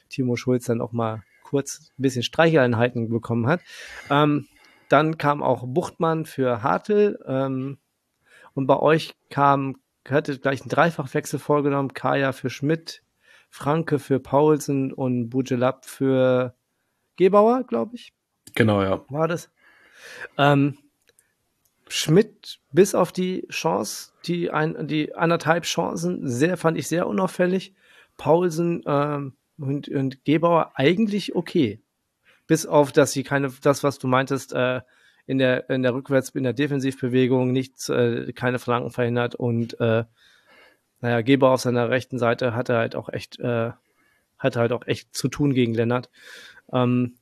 Timo 0.09 0.35
Schulz 0.35 0.65
dann 0.65 0.81
auch 0.81 0.91
mal 0.91 1.23
kurz 1.43 1.91
ein 1.97 2.01
bisschen 2.01 2.23
Streicheleinheiten 2.23 3.09
bekommen 3.09 3.47
hat. 3.47 3.61
Ähm, 4.09 4.47
dann 4.89 5.17
kam 5.17 5.41
auch 5.41 5.63
Buchtmann 5.65 6.25
für 6.25 6.63
Hartl. 6.63 7.19
Ähm, 7.25 7.77
und 8.53 8.67
bei 8.67 8.77
euch 8.77 9.13
kam, 9.29 9.77
hatte 10.09 10.37
gleich 10.37 10.61
einen 10.61 10.69
Dreifachwechsel 10.69 11.39
vorgenommen. 11.39 11.93
Kaya 11.93 12.33
für 12.33 12.49
Schmidt, 12.49 13.03
Franke 13.49 13.99
für 13.99 14.19
Paulsen 14.19 14.91
und 14.91 15.29
Bujelab 15.29 15.85
für 15.85 16.55
Gebauer, 17.15 17.63
glaube 17.63 17.95
ich. 17.95 18.13
Genau, 18.55 18.81
ja. 18.81 19.05
War 19.09 19.27
das? 19.27 19.49
Ähm, 20.37 20.77
Schmidt 21.91 22.59
bis 22.71 22.95
auf 22.95 23.11
die 23.11 23.45
Chance, 23.49 24.13
die, 24.25 24.49
ein, 24.49 24.87
die 24.87 25.13
anderthalb 25.13 25.65
Chancen, 25.65 26.27
sehr, 26.27 26.55
fand 26.55 26.77
ich 26.77 26.87
sehr 26.87 27.05
unauffällig. 27.05 27.73
Paulsen 28.15 28.81
ähm, 28.85 29.33
und, 29.57 29.89
und 29.89 30.23
Gebauer 30.23 30.71
eigentlich 30.75 31.35
okay. 31.35 31.81
Bis 32.47 32.65
auf, 32.65 32.91
dass 32.91 33.11
sie 33.11 33.23
keine, 33.23 33.51
das, 33.61 33.83
was 33.83 33.99
du 33.99 34.07
meintest, 34.07 34.53
äh, 34.53 34.81
in 35.25 35.37
der, 35.37 35.69
in 35.69 35.83
der 35.83 35.93
Rückwärts, 35.93 36.29
in 36.29 36.43
der 36.43 36.53
Defensivbewegung 36.53 37.51
nichts, 37.51 37.89
äh, 37.89 38.31
keine 38.33 38.59
Flanken 38.59 38.91
verhindert 38.91 39.35
und 39.35 39.79
äh, 39.79 40.05
naja, 41.01 41.21
Geber 41.21 41.51
auf 41.51 41.61
seiner 41.61 41.89
rechten 41.89 42.19
Seite 42.19 42.55
hatte 42.55 42.75
halt 42.75 42.95
auch 42.95 43.09
echt, 43.09 43.39
äh, 43.39 43.71
hatte 44.37 44.59
halt 44.59 44.71
auch 44.71 44.87
echt 44.87 45.15
zu 45.15 45.27
tun 45.27 45.53
gegen 45.53 45.73
Lennart. 45.73 46.09
Ähm, 46.71 47.15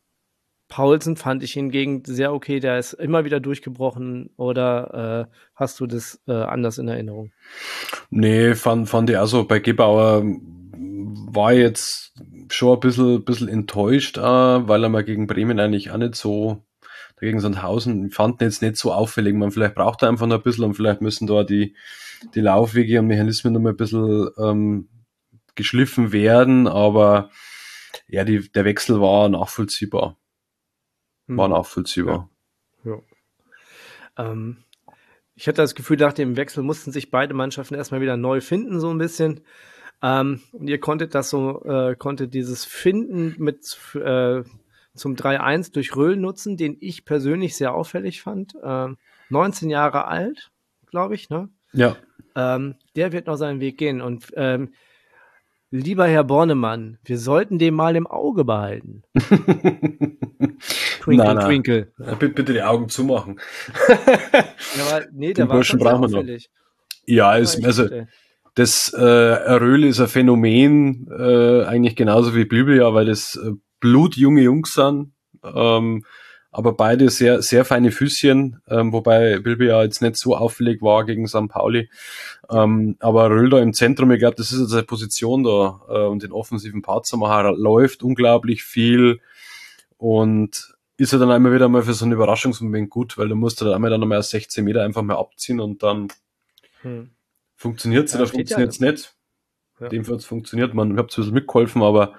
Paulsen 0.69 1.17
fand 1.17 1.43
ich 1.43 1.53
hingegen 1.53 2.03
sehr 2.05 2.31
okay, 2.31 2.59
der 2.59 2.79
ist 2.79 2.93
immer 2.93 3.25
wieder 3.25 3.39
durchgebrochen 3.39 4.29
oder 4.37 5.27
äh, 5.27 5.35
hast 5.55 5.79
du 5.79 5.87
das 5.87 6.21
äh, 6.27 6.31
anders 6.31 6.77
in 6.77 6.87
Erinnerung? 6.87 7.31
Nee, 8.11 8.55
fand, 8.55 8.87
fand 8.87 9.09
ich 9.09 9.17
also 9.17 9.45
bei 9.45 9.59
Gebauer 9.59 10.23
war 11.31 11.53
jetzt 11.53 12.13
schon 12.49 12.75
ein 12.75 12.79
bisschen, 12.79 13.25
bisschen 13.25 13.49
enttäuscht, 13.49 14.17
äh, 14.17 14.21
weil 14.21 14.83
er 14.83 14.89
mal 14.89 15.03
gegen 15.03 15.27
Bremen 15.27 15.59
eigentlich 15.59 15.91
auch 15.91 15.97
nicht 15.97 16.15
so 16.15 16.63
dagegen 17.19 17.39
Sandhausen 17.39 18.11
fanden 18.11 18.43
jetzt 18.43 18.61
nicht 18.61 18.77
so 18.77 18.93
auffällig. 18.93 19.35
Man 19.35 19.51
vielleicht 19.51 19.75
braucht 19.75 20.03
er 20.03 20.09
einfach 20.09 20.27
noch 20.27 20.37
ein 20.37 20.43
bisschen 20.43 20.63
und 20.65 20.75
vielleicht 20.75 21.01
müssen 21.01 21.27
da 21.27 21.43
die, 21.43 21.75
die 22.35 22.41
Laufwege 22.41 22.99
und 22.99 23.07
Mechanismen 23.07 23.53
noch 23.53 23.59
mal 23.59 23.71
ein 23.71 23.77
bisschen 23.77 24.29
ähm, 24.37 24.89
geschliffen 25.55 26.11
werden, 26.11 26.67
aber 26.67 27.29
ja, 28.07 28.23
die, 28.23 28.49
der 28.51 28.65
Wechsel 28.65 29.01
war 29.01 29.29
nachvollziehbar. 29.29 30.17
War 31.37 31.45
hm. 31.45 31.53
nachvollziehbar. 31.53 32.29
Ja. 32.83 32.91
ja. 34.17 34.31
Ähm, 34.31 34.57
ich 35.35 35.47
hatte 35.47 35.61
das 35.61 35.75
Gefühl, 35.75 35.97
nach 35.97 36.13
dem 36.13 36.35
Wechsel 36.35 36.63
mussten 36.63 36.91
sich 36.91 37.11
beide 37.11 37.33
Mannschaften 37.33 37.75
erstmal 37.75 38.01
wieder 38.01 38.17
neu 38.17 38.41
finden, 38.41 38.79
so 38.79 38.89
ein 38.89 38.97
bisschen. 38.97 39.41
Ähm, 40.01 40.41
und 40.51 40.67
ihr 40.67 40.79
konntet 40.79 41.15
das 41.15 41.29
so, 41.29 41.63
äh, 41.63 41.95
konntet 41.95 42.33
dieses 42.33 42.65
Finden 42.65 43.35
mit 43.37 43.77
äh, 43.95 44.43
zum 44.95 45.15
3-1 45.15 45.73
durch 45.73 45.95
Röhl 45.95 46.17
nutzen, 46.17 46.57
den 46.57 46.77
ich 46.79 47.05
persönlich 47.05 47.55
sehr 47.55 47.73
auffällig 47.73 48.21
fand. 48.21 48.53
Ähm, 48.61 48.97
19 49.29 49.69
Jahre 49.69 50.07
alt, 50.07 50.51
glaube 50.87 51.15
ich, 51.15 51.29
ne? 51.29 51.49
Ja. 51.71 51.95
Ähm, 52.35 52.75
der 52.95 53.11
wird 53.11 53.27
noch 53.27 53.37
seinen 53.37 53.59
Weg 53.61 53.77
gehen. 53.77 54.01
Und 54.01 54.31
ähm, 54.35 54.73
lieber 55.71 56.07
Herr 56.07 56.23
Bornemann, 56.23 56.97
wir 57.03 57.17
sollten 57.17 57.59
den 57.59 57.73
mal 57.73 57.95
im 57.95 58.07
Auge 58.07 58.45
behalten. 58.45 59.03
twinkle, 61.01 61.25
na, 61.25 61.33
na. 61.33 61.45
twinkle. 61.45 61.91
Ja, 61.97 62.15
bitte 62.15 62.53
die 62.53 62.61
Augen 62.61 62.89
zumachen. 62.89 63.39
ja, 63.89 64.85
aber 64.87 65.05
nee, 65.11 65.33
der 65.33 65.45
Den 65.45 65.49
war 65.49 65.63
schon 65.63 65.79
brauchen 65.79 66.11
wir 66.11 66.23
noch. 66.23 66.39
Ja, 67.05 67.35
ist, 67.35 67.63
also 67.65 67.87
das 68.55 68.93
äh, 68.93 69.01
Röhl 69.03 69.83
ist 69.85 69.99
ein 69.99 70.07
Phänomen, 70.07 71.07
äh, 71.17 71.63
eigentlich 71.63 71.95
genauso 71.95 72.35
wie 72.35 72.45
Biblia, 72.45 72.93
weil 72.93 73.05
das 73.05 73.35
äh, 73.35 73.51
blutjunge 73.79 74.41
Jungs 74.41 74.73
sind. 74.73 75.13
Ähm, 75.43 76.03
aber 76.51 76.73
beide 76.73 77.09
sehr, 77.09 77.41
sehr 77.41 77.63
feine 77.63 77.91
Füßchen, 77.91 78.61
ähm, 78.67 78.91
wobei 78.91 79.39
Bilby 79.39 79.67
ja 79.67 79.83
jetzt 79.83 80.01
nicht 80.01 80.17
so 80.17 80.35
auffällig 80.35 80.81
war 80.81 81.05
gegen 81.05 81.27
St. 81.27 81.47
Pauli. 81.47 81.89
Ähm, 82.49 82.95
aber 82.99 83.29
Röll 83.29 83.53
im 83.53 83.73
Zentrum, 83.73 84.11
ich 84.11 84.19
glaube, 84.19 84.35
das 84.35 84.51
ist 84.51 84.61
jetzt 84.61 84.73
eine 84.73 84.83
Position 84.83 85.43
da 85.43 85.81
äh, 85.89 86.05
und 86.07 86.23
den 86.23 86.31
offensiven 86.31 86.81
Part 86.81 87.05
zu 87.05 87.17
machen, 87.17 87.55
läuft 87.55 88.01
unglaublich 88.01 88.63
viel 88.63 89.19
und 89.97 90.75
ist 90.97 91.13
ja 91.13 91.19
dann 91.19 91.31
einmal 91.31 91.53
wieder 91.53 91.69
mal 91.69 91.83
für 91.83 91.93
so 91.93 92.05
einen 92.05 92.13
Überraschungsmoment 92.13 92.89
gut, 92.89 93.17
weil 93.17 93.29
du 93.29 93.35
musst 93.35 93.61
dann 93.61 93.71
einmal 93.71 93.91
dann 93.91 94.01
nochmal 94.01 94.21
16 94.21 94.65
Meter 94.65 94.83
einfach 94.83 95.03
mal 95.03 95.17
abziehen 95.17 95.59
und 95.59 95.83
dann 95.83 96.07
hm. 96.81 97.11
funktioniert 97.55 98.07
es 98.07 98.13
ja, 98.13 98.19
oder 98.19 98.27
funktioniert 98.27 98.71
es 98.71 98.79
ja. 98.79 98.91
nicht. 98.91 99.15
Ja. 99.79 99.87
Dem 99.87 100.07
wird 100.07 100.19
es 100.19 100.25
funktioniert. 100.25 100.73
Man, 100.73 100.91
ich 100.91 100.97
habe 100.97 101.07
ein 101.07 101.15
bisschen 101.15 101.33
mitgeholfen, 101.33 101.81
aber 101.81 102.13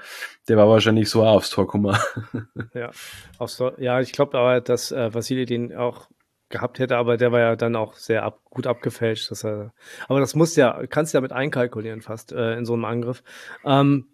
der 0.49 0.57
war 0.57 0.69
wahrscheinlich 0.69 1.11
so 1.11 1.23
auch 1.23 1.37
aufs 1.37 1.51
Tor 1.51 1.67
gekommen. 1.67 1.97
ja, 2.75 2.91
aufs 3.39 3.57
Tor. 3.57 3.75
ja, 3.79 4.01
ich 4.01 4.13
glaube 4.13 4.39
aber, 4.39 4.61
dass 4.61 4.93
äh, 4.93 5.13
Vasili 5.13 5.47
den 5.47 5.75
auch 5.75 6.09
gehabt 6.49 6.79
hätte, 6.79 6.97
aber 6.97 7.17
der 7.17 7.33
war 7.33 7.41
ja 7.41 7.57
dann 7.57 7.77
auch 7.77 7.95
sehr 7.95 8.25
ab, 8.25 8.41
gut 8.51 8.67
abgefälscht. 8.67 9.31
Dass 9.31 9.45
er, 9.45 9.73
aber 10.09 10.21
das 10.21 10.35
muss 10.35 10.57
ja, 10.57 10.87
kannst 10.89 11.15
du 11.15 11.19
ja 11.19 11.23
mit 11.23 11.33
einkalkulieren 11.33 12.03
fast 12.03 12.33
äh, 12.33 12.55
in 12.57 12.65
so 12.65 12.75
einem 12.75 12.85
Angriff. 12.85 13.23
Ähm, 13.65 14.09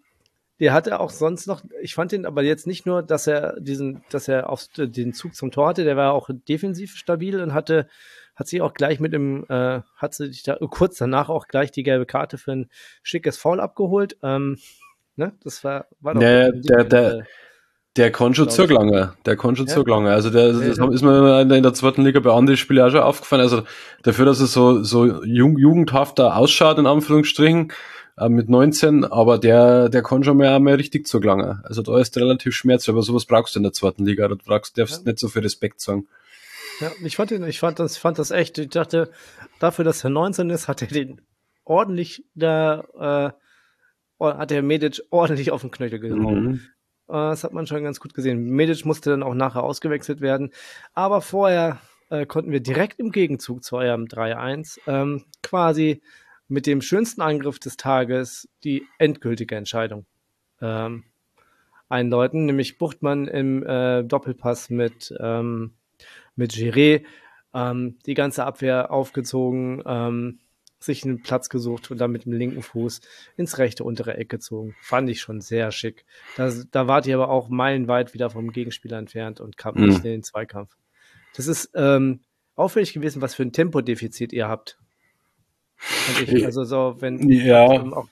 der 0.59 0.73
hatte 0.73 0.99
auch 0.99 1.11
sonst 1.11 1.47
noch, 1.47 1.63
ich 1.81 1.93
fand 1.93 2.13
ihn 2.13 2.25
aber 2.25 2.41
jetzt 2.41 2.65
nicht 2.65 2.85
nur, 2.85 3.03
dass 3.03 3.27
er 3.27 3.59
diesen, 3.59 4.03
dass 4.09 4.27
er 4.27 4.49
auf 4.49 4.67
den 4.75 5.13
Zug 5.13 5.35
zum 5.35 5.51
Tor 5.51 5.67
hatte, 5.67 5.83
der 5.83 5.97
war 5.97 6.13
auch 6.13 6.29
defensiv 6.47 6.95
stabil 6.95 7.39
und 7.39 7.53
hatte 7.53 7.87
hat 8.37 8.47
sie 8.47 8.61
auch 8.61 8.73
gleich 8.73 8.99
mit 8.99 9.13
dem, 9.13 9.45
äh, 9.49 9.81
hat 9.95 10.13
sie 10.13 10.27
sich 10.27 10.43
da 10.43 10.57
kurz 10.69 10.97
danach 10.97 11.29
auch 11.29 11.47
gleich 11.47 11.71
die 11.71 11.83
gelbe 11.83 12.05
Karte 12.05 12.37
für 12.37 12.51
ein 12.51 12.69
schickes 13.01 13.35
Foul 13.35 13.59
abgeholt. 13.59 14.15
Ähm, 14.21 14.57
ne? 15.15 15.33
Das 15.43 15.63
war, 15.63 15.87
war 15.99 16.13
doch. 16.13 16.21
Der, 16.21 16.51
der, 16.51 17.25
der 17.97 18.11
kann 18.11 18.35
schon 18.35 18.49
zurücklangen. 18.49 19.09
Der 19.25 19.35
kann 19.35 19.55
schon 19.55 19.65
ja. 19.65 19.73
zurücklangen. 19.73 20.07
Also 20.07 20.29
der, 20.29 20.53
das 20.53 20.61
ist 20.77 21.01
mir 21.01 21.41
in 21.41 21.63
der 21.63 21.73
zweiten 21.73 22.03
Liga 22.03 22.19
bei 22.19 22.31
anderen 22.31 22.57
Spielen 22.57 22.85
auch 22.85 22.91
schon 22.91 22.99
aufgefallen. 22.99 23.41
Also 23.41 23.63
dafür, 24.03 24.25
dass 24.25 24.39
er 24.39 24.45
so, 24.45 24.83
so 24.83 25.23
jung, 25.23 25.57
jugendhafter 25.57 26.37
ausschaut, 26.37 26.77
in 26.77 26.85
Anführungsstrichen, 26.85 27.73
äh, 28.19 28.29
mit 28.29 28.49
19, 28.49 29.03
aber 29.03 29.39
der, 29.39 29.89
der 29.89 30.03
kann 30.03 30.23
schon 30.23 30.37
mal 30.37 30.49
einmal 30.49 30.75
richtig 30.75 31.07
zurücklangen. 31.07 31.61
Also 31.63 31.81
da 31.81 31.97
ist 31.97 32.15
relativ 32.17 32.53
schmerzlich, 32.53 32.93
aber 32.93 33.01
sowas 33.01 33.25
brauchst 33.25 33.55
du 33.55 33.59
in 33.59 33.63
der 33.63 33.73
zweiten 33.73 34.05
Liga. 34.05 34.27
Da 34.27 34.35
brauchst, 34.35 34.77
darfst 34.77 35.05
ja. 35.05 35.11
nicht 35.11 35.17
so 35.17 35.27
viel 35.27 35.41
Respekt 35.41 35.81
sagen. 35.81 36.07
Ja, 36.79 36.91
ich 37.03 37.15
fand 37.15 37.31
den, 37.31 37.43
ich 37.43 37.59
fand 37.59 37.79
das, 37.79 37.97
fand 37.97 38.19
das 38.19 38.31
echt. 38.31 38.57
Ich 38.57 38.69
dachte, 38.69 39.11
dafür, 39.59 39.85
dass 39.85 40.03
er 40.03 40.09
19 40.09 40.49
ist, 40.49 40.67
hat 40.67 40.81
er 40.81 40.87
den 40.87 41.21
ordentlich 41.63 42.23
da, 42.35 43.33
äh, 44.19 44.23
hat 44.23 44.51
der 44.51 44.63
Medic 44.63 45.01
ordentlich 45.09 45.51
auf 45.51 45.61
den 45.61 45.71
Knöchel 45.71 45.99
gehauen. 45.99 46.43
Mhm. 46.43 46.61
Äh, 47.07 47.13
das 47.13 47.43
hat 47.43 47.53
man 47.53 47.67
schon 47.67 47.83
ganz 47.83 47.99
gut 47.99 48.13
gesehen. 48.13 48.49
Medic 48.49 48.85
musste 48.85 49.09
dann 49.09 49.23
auch 49.23 49.33
nachher 49.33 49.63
ausgewechselt 49.63 50.21
werden. 50.21 50.51
Aber 50.93 51.21
vorher 51.21 51.79
äh, 52.09 52.25
konnten 52.25 52.51
wir 52.51 52.61
direkt 52.61 52.99
im 52.99 53.11
Gegenzug 53.11 53.63
zu 53.63 53.77
eurem 53.77 54.05
3-1 54.05 54.79
ähm, 54.87 55.25
quasi 55.43 56.01
mit 56.47 56.65
dem 56.65 56.81
schönsten 56.81 57.21
Angriff 57.21 57.59
des 57.59 57.77
Tages 57.77 58.47
die 58.63 58.85
endgültige 58.99 59.55
Entscheidung 59.55 60.05
ähm, 60.61 61.03
einläuten, 61.89 62.45
nämlich 62.45 62.77
Buchtmann 62.77 63.27
im 63.27 63.65
äh, 63.65 64.03
Doppelpass 64.03 64.69
mit 64.69 65.13
ähm, 65.19 65.73
mit 66.37 66.53
Giré 66.53 67.03
ähm, 67.53 67.97
die 68.05 68.13
ganze 68.13 68.45
Abwehr 68.45 68.91
aufgezogen, 68.91 69.83
ähm, 69.85 70.39
sich 70.79 71.03
einen 71.03 71.21
Platz 71.21 71.49
gesucht 71.49 71.89
und 71.89 71.97
dann 71.97 72.11
mit 72.11 72.25
dem 72.25 72.33
linken 72.33 72.61
Fuß 72.61 73.01
ins 73.35 73.57
rechte 73.57 73.83
untere 73.83 74.15
Eck 74.15 74.29
gezogen. 74.29 74.75
Fand 74.81 75.09
ich 75.09 75.21
schon 75.21 75.41
sehr 75.41 75.71
schick. 75.71 76.05
Da, 76.35 76.51
da 76.71 76.87
wart 76.87 77.07
ihr 77.07 77.15
aber 77.15 77.29
auch 77.29 77.49
meilenweit 77.49 78.13
wieder 78.13 78.29
vom 78.29 78.51
Gegenspieler 78.51 78.97
entfernt 78.97 79.41
und 79.41 79.57
kam 79.57 79.75
mhm. 79.75 79.87
nicht 79.87 80.05
in 80.05 80.11
den 80.11 80.23
Zweikampf. 80.23 80.77
Das 81.35 81.47
ist 81.47 81.71
ähm, 81.73 82.21
auffällig 82.55 82.93
gewesen, 82.93 83.21
was 83.21 83.35
für 83.35 83.43
ein 83.43 83.53
Tempodefizit 83.53 84.33
ihr 84.33 84.47
habt. 84.47 84.77
Ich, 86.21 86.45
also 86.45 86.63
so, 86.63 86.95
wenn 86.99 87.27
ja. 87.29 87.73
Ähm, 87.73 87.93
auch 87.93 88.07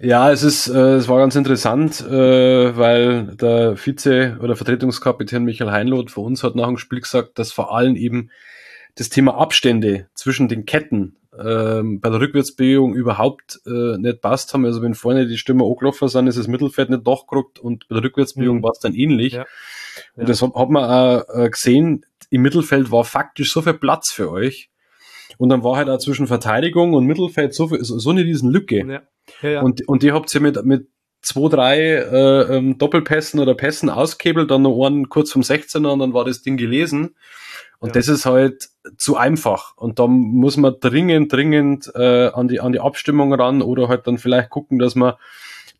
ja, 0.00 0.30
es 0.30 0.42
ist, 0.42 0.68
äh, 0.68 0.94
es 0.94 1.08
war 1.08 1.18
ganz 1.18 1.36
interessant, 1.36 2.00
äh, 2.00 2.76
weil 2.76 3.36
der 3.36 3.76
Vize- 3.76 4.38
oder 4.40 4.56
Vertretungskapitän 4.56 5.44
Michael 5.44 5.70
Heinloth 5.70 6.10
für 6.10 6.20
uns 6.20 6.42
hat 6.42 6.54
nach 6.54 6.66
dem 6.66 6.78
Spiel 6.78 7.00
gesagt, 7.00 7.38
dass 7.38 7.52
vor 7.52 7.74
allem 7.74 7.96
eben 7.96 8.30
das 8.96 9.08
Thema 9.08 9.36
Abstände 9.36 10.08
zwischen 10.14 10.48
den 10.48 10.64
Ketten 10.64 11.16
ähm, 11.38 12.00
bei 12.00 12.08
der 12.08 12.20
Rückwärtsbewegung 12.20 12.94
überhaupt 12.94 13.60
äh, 13.66 13.98
nicht 13.98 14.20
passt 14.20 14.54
haben. 14.54 14.64
Also 14.64 14.82
wenn 14.82 14.94
vorne 14.94 15.26
die 15.26 15.36
Stürmer 15.36 15.66
angelaufen 15.66 16.08
sind, 16.08 16.26
ist 16.26 16.38
das 16.38 16.48
Mittelfeld 16.48 16.90
nicht 16.90 17.06
durchgerückt 17.06 17.58
und 17.58 17.88
bei 17.88 17.96
der 17.96 18.04
Rückwärtsbewegung 18.04 18.58
mhm. 18.58 18.62
war 18.62 18.72
es 18.72 18.80
dann 18.80 18.94
ähnlich. 18.94 19.34
Ja. 19.34 19.42
Und 20.14 20.22
ja. 20.22 20.24
das 20.24 20.42
hat, 20.42 20.54
hat 20.54 20.70
man 20.70 20.84
auch 20.84 21.24
äh, 21.34 21.50
gesehen, 21.50 22.04
im 22.30 22.42
Mittelfeld 22.42 22.90
war 22.90 23.04
faktisch 23.04 23.52
so 23.52 23.62
viel 23.62 23.74
Platz 23.74 24.12
für 24.12 24.30
euch. 24.30 24.70
Und 25.38 25.50
dann 25.50 25.62
war 25.62 25.76
halt 25.76 25.88
auch 25.88 25.98
zwischen 25.98 26.26
Verteidigung 26.26 26.94
und 26.94 27.04
Mittelfeld 27.04 27.54
so, 27.54 27.68
viel, 27.68 27.84
so, 27.84 27.98
so 27.98 28.10
eine 28.10 28.24
riesen 28.24 28.50
Lücke. 28.50 28.86
Ja. 28.86 29.02
Ja, 29.42 29.48
ja. 29.48 29.60
Und, 29.62 29.86
und 29.88 30.02
die 30.02 30.12
habt 30.12 30.34
ihr 30.34 30.40
mit, 30.40 30.64
mit 30.64 30.88
zwei, 31.22 31.48
drei 31.48 31.78
äh, 31.78 32.56
ähm, 32.56 32.78
Doppelpässen 32.78 33.40
oder 33.40 33.54
Pässen 33.54 33.90
ausgehebelt, 33.90 34.50
dann 34.50 34.62
noch 34.62 34.86
einen 34.86 35.08
kurz 35.08 35.32
vom 35.32 35.42
16er 35.42 35.88
und 35.88 35.98
dann 35.98 36.14
war 36.14 36.24
das 36.24 36.42
Ding 36.42 36.56
gelesen. 36.56 37.16
Und 37.78 37.88
ja. 37.88 37.94
das 37.94 38.08
ist 38.08 38.24
halt 38.24 38.68
zu 38.96 39.16
einfach. 39.16 39.76
Und 39.76 39.98
da 39.98 40.06
muss 40.06 40.56
man 40.56 40.76
dringend, 40.80 41.32
dringend 41.32 41.90
äh, 41.94 42.28
an, 42.28 42.48
die, 42.48 42.60
an 42.60 42.72
die 42.72 42.80
Abstimmung 42.80 43.34
ran 43.34 43.60
oder 43.60 43.88
halt 43.88 44.06
dann 44.06 44.18
vielleicht 44.18 44.50
gucken, 44.50 44.78
dass 44.78 44.94
man 44.94 45.14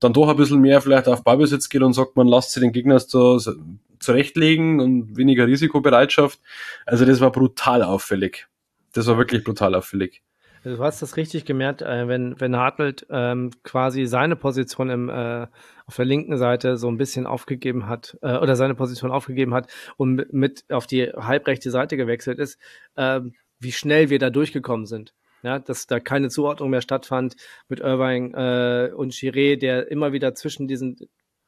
dann 0.00 0.12
doch 0.12 0.28
ein 0.28 0.36
bisschen 0.36 0.60
mehr 0.60 0.80
vielleicht 0.82 1.08
auf 1.08 1.24
Ballbesitz 1.24 1.68
geht 1.68 1.82
und 1.82 1.94
sagt, 1.94 2.16
man 2.16 2.26
lasst 2.26 2.52
sich 2.52 2.60
den 2.60 2.72
Gegner 2.72 2.98
so 2.98 3.40
zurechtlegen 3.98 4.80
und 4.80 5.16
weniger 5.16 5.46
Risikobereitschaft. 5.46 6.40
Also 6.84 7.04
das 7.04 7.20
war 7.20 7.32
brutal 7.32 7.82
auffällig. 7.82 8.46
Das 8.92 9.06
war 9.06 9.16
wirklich 9.16 9.42
brutal 9.42 9.74
auffällig. 9.74 10.22
Du 10.66 10.82
hast 10.82 11.00
das 11.00 11.16
richtig 11.16 11.44
gemerkt, 11.44 11.82
äh, 11.82 12.08
wenn, 12.08 12.40
wenn 12.40 12.56
Hartelt 12.56 13.06
ähm, 13.08 13.52
quasi 13.62 14.06
seine 14.06 14.34
Position 14.34 14.90
im, 14.90 15.08
äh, 15.08 15.46
auf 15.86 15.94
der 15.94 16.04
linken 16.04 16.38
Seite 16.38 16.76
so 16.76 16.88
ein 16.88 16.96
bisschen 16.96 17.24
aufgegeben 17.24 17.86
hat, 17.86 18.18
äh, 18.20 18.36
oder 18.36 18.56
seine 18.56 18.74
Position 18.74 19.12
aufgegeben 19.12 19.54
hat 19.54 19.70
und 19.96 20.32
mit 20.32 20.64
auf 20.68 20.88
die 20.88 21.04
halbrechte 21.04 21.70
Seite 21.70 21.96
gewechselt 21.96 22.40
ist, 22.40 22.58
äh, 22.96 23.20
wie 23.60 23.70
schnell 23.70 24.10
wir 24.10 24.18
da 24.18 24.28
durchgekommen 24.28 24.86
sind. 24.86 25.14
Ja, 25.44 25.60
dass 25.60 25.86
da 25.86 26.00
keine 26.00 26.30
Zuordnung 26.30 26.70
mehr 26.70 26.80
stattfand 26.80 27.36
mit 27.68 27.78
Irving 27.78 28.34
äh, 28.34 28.90
und 28.92 29.12
Chiré, 29.12 29.56
der 29.56 29.88
immer 29.92 30.12
wieder 30.12 30.34
zwischen 30.34 30.66
diesen 30.66 30.96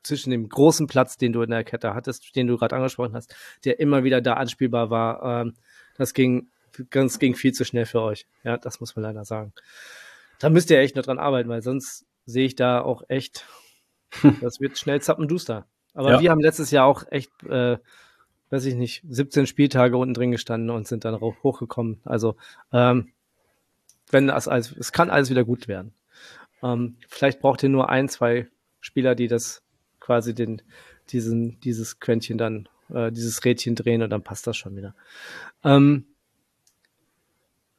zwischen 0.05 0.31
dem 0.31 0.49
großen 0.49 0.87
Platz, 0.87 1.17
den 1.17 1.33
du 1.33 1.43
in 1.43 1.51
der 1.51 1.65
Kette 1.65 1.93
hattest, 1.93 2.37
den 2.37 2.47
du 2.47 2.57
gerade 2.57 2.77
angesprochen 2.77 3.15
hast, 3.15 3.35
der 3.65 3.81
immer 3.81 4.05
wieder 4.05 4.21
da 4.21 4.35
anspielbar 4.35 4.91
war. 4.91 5.43
Ähm, 5.43 5.55
das 5.97 6.15
ging 6.15 6.51
ganz 6.91 7.19
ging 7.19 7.35
viel 7.35 7.53
zu 7.53 7.65
schnell 7.65 7.87
für 7.87 8.01
euch. 8.01 8.27
Ja, 8.45 8.57
das 8.57 8.81
muss 8.81 8.97
man 8.97 9.05
leider 9.05 9.25
sagen. 9.25 9.53
Da 10.39 10.51
müsst 10.51 10.71
ihr 10.71 10.79
echt 10.79 10.97
noch 10.97 11.05
dran 11.05 11.19
arbeiten, 11.19 11.49
weil 11.49 11.63
sonst 11.63 12.07
sehe 12.27 12.47
ich 12.47 12.55
da 12.55 12.81
auch 12.81 13.03
echt, 13.09 13.47
das 14.41 14.61
wird 14.61 14.79
schnell 14.79 15.01
zappenduster. 15.01 15.67
Aber 15.95 16.13
ja. 16.13 16.21
wir 16.21 16.31
haben 16.31 16.41
letztes 16.41 16.71
Jahr 16.71 16.87
auch 16.87 17.05
echt, 17.11 17.31
äh, 17.45 17.79
weiß 18.51 18.65
ich 18.67 18.75
nicht, 18.75 19.03
17 19.09 19.47
Spieltage 19.47 19.97
unten 19.97 20.15
drin 20.15 20.31
gestanden 20.31 20.71
und 20.71 20.87
sind 20.87 21.05
dann 21.05 21.21
hochgekommen. 21.21 22.01
Also, 22.05 22.37
ähm, 22.73 23.13
wenn 24.11 24.29
das 24.29 24.49
alles, 24.49 24.75
es 24.77 24.93
kann 24.93 25.11
alles 25.11 25.31
wieder 25.31 25.45
gut 25.45 25.69
werden. 25.69 25.93
Ähm, 26.63 26.97
vielleicht 27.09 27.41
braucht 27.41 27.63
ihr 27.63 27.69
nur 27.69 27.89
ein, 27.91 28.09
zwei 28.09 28.49
Spieler, 28.81 29.15
die 29.15 29.29
das 29.29 29.63
quasi 30.01 30.35
den, 30.35 30.63
diesen, 31.11 31.61
dieses 31.61 32.01
Quäntchen 32.01 32.39
dann, 32.39 32.69
äh, 32.91 33.13
dieses 33.13 33.45
Rädchen 33.45 33.75
drehen 33.75 34.03
und 34.03 34.11
dann 34.11 34.23
passt 34.23 34.47
das 34.47 34.57
schon 34.57 34.77
wieder. 34.77 34.95
Ähm, 35.65 36.07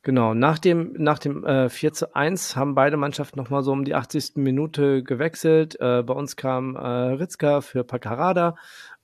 Genau, 0.02 0.34
nach 0.34 0.60
dem, 0.60 0.94
nach 0.94 1.20
dem 1.20 1.44
äh, 1.44 1.68
4 1.70 1.94
zu 1.94 2.16
1 2.16 2.56
haben 2.56 2.74
beide 2.74 2.96
Mannschaften 2.96 3.38
nochmal 3.38 3.64
so 3.64 3.74
um 3.74 3.84
die 3.84 3.96
80. 3.96 4.36
Minute 4.36 5.04
gewechselt. 5.04 5.80
Äh, 5.80 6.04
bei 6.04 6.14
uns 6.14 6.38
kam 6.38 6.76
äh, 6.78 6.80
Ritzka 6.80 7.60
für 7.60 7.84
Paccarada 7.84 8.56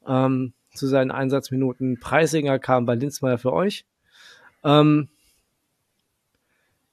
ähm, 0.07 0.53
zu 0.73 0.87
seinen 0.87 1.11
Einsatzminuten. 1.11 1.99
Preisinger 1.99 2.59
kam 2.59 2.85
bei 2.85 2.95
Linzmeier 2.95 3.37
für 3.37 3.51
euch. 3.51 3.85
Ähm, 4.63 5.09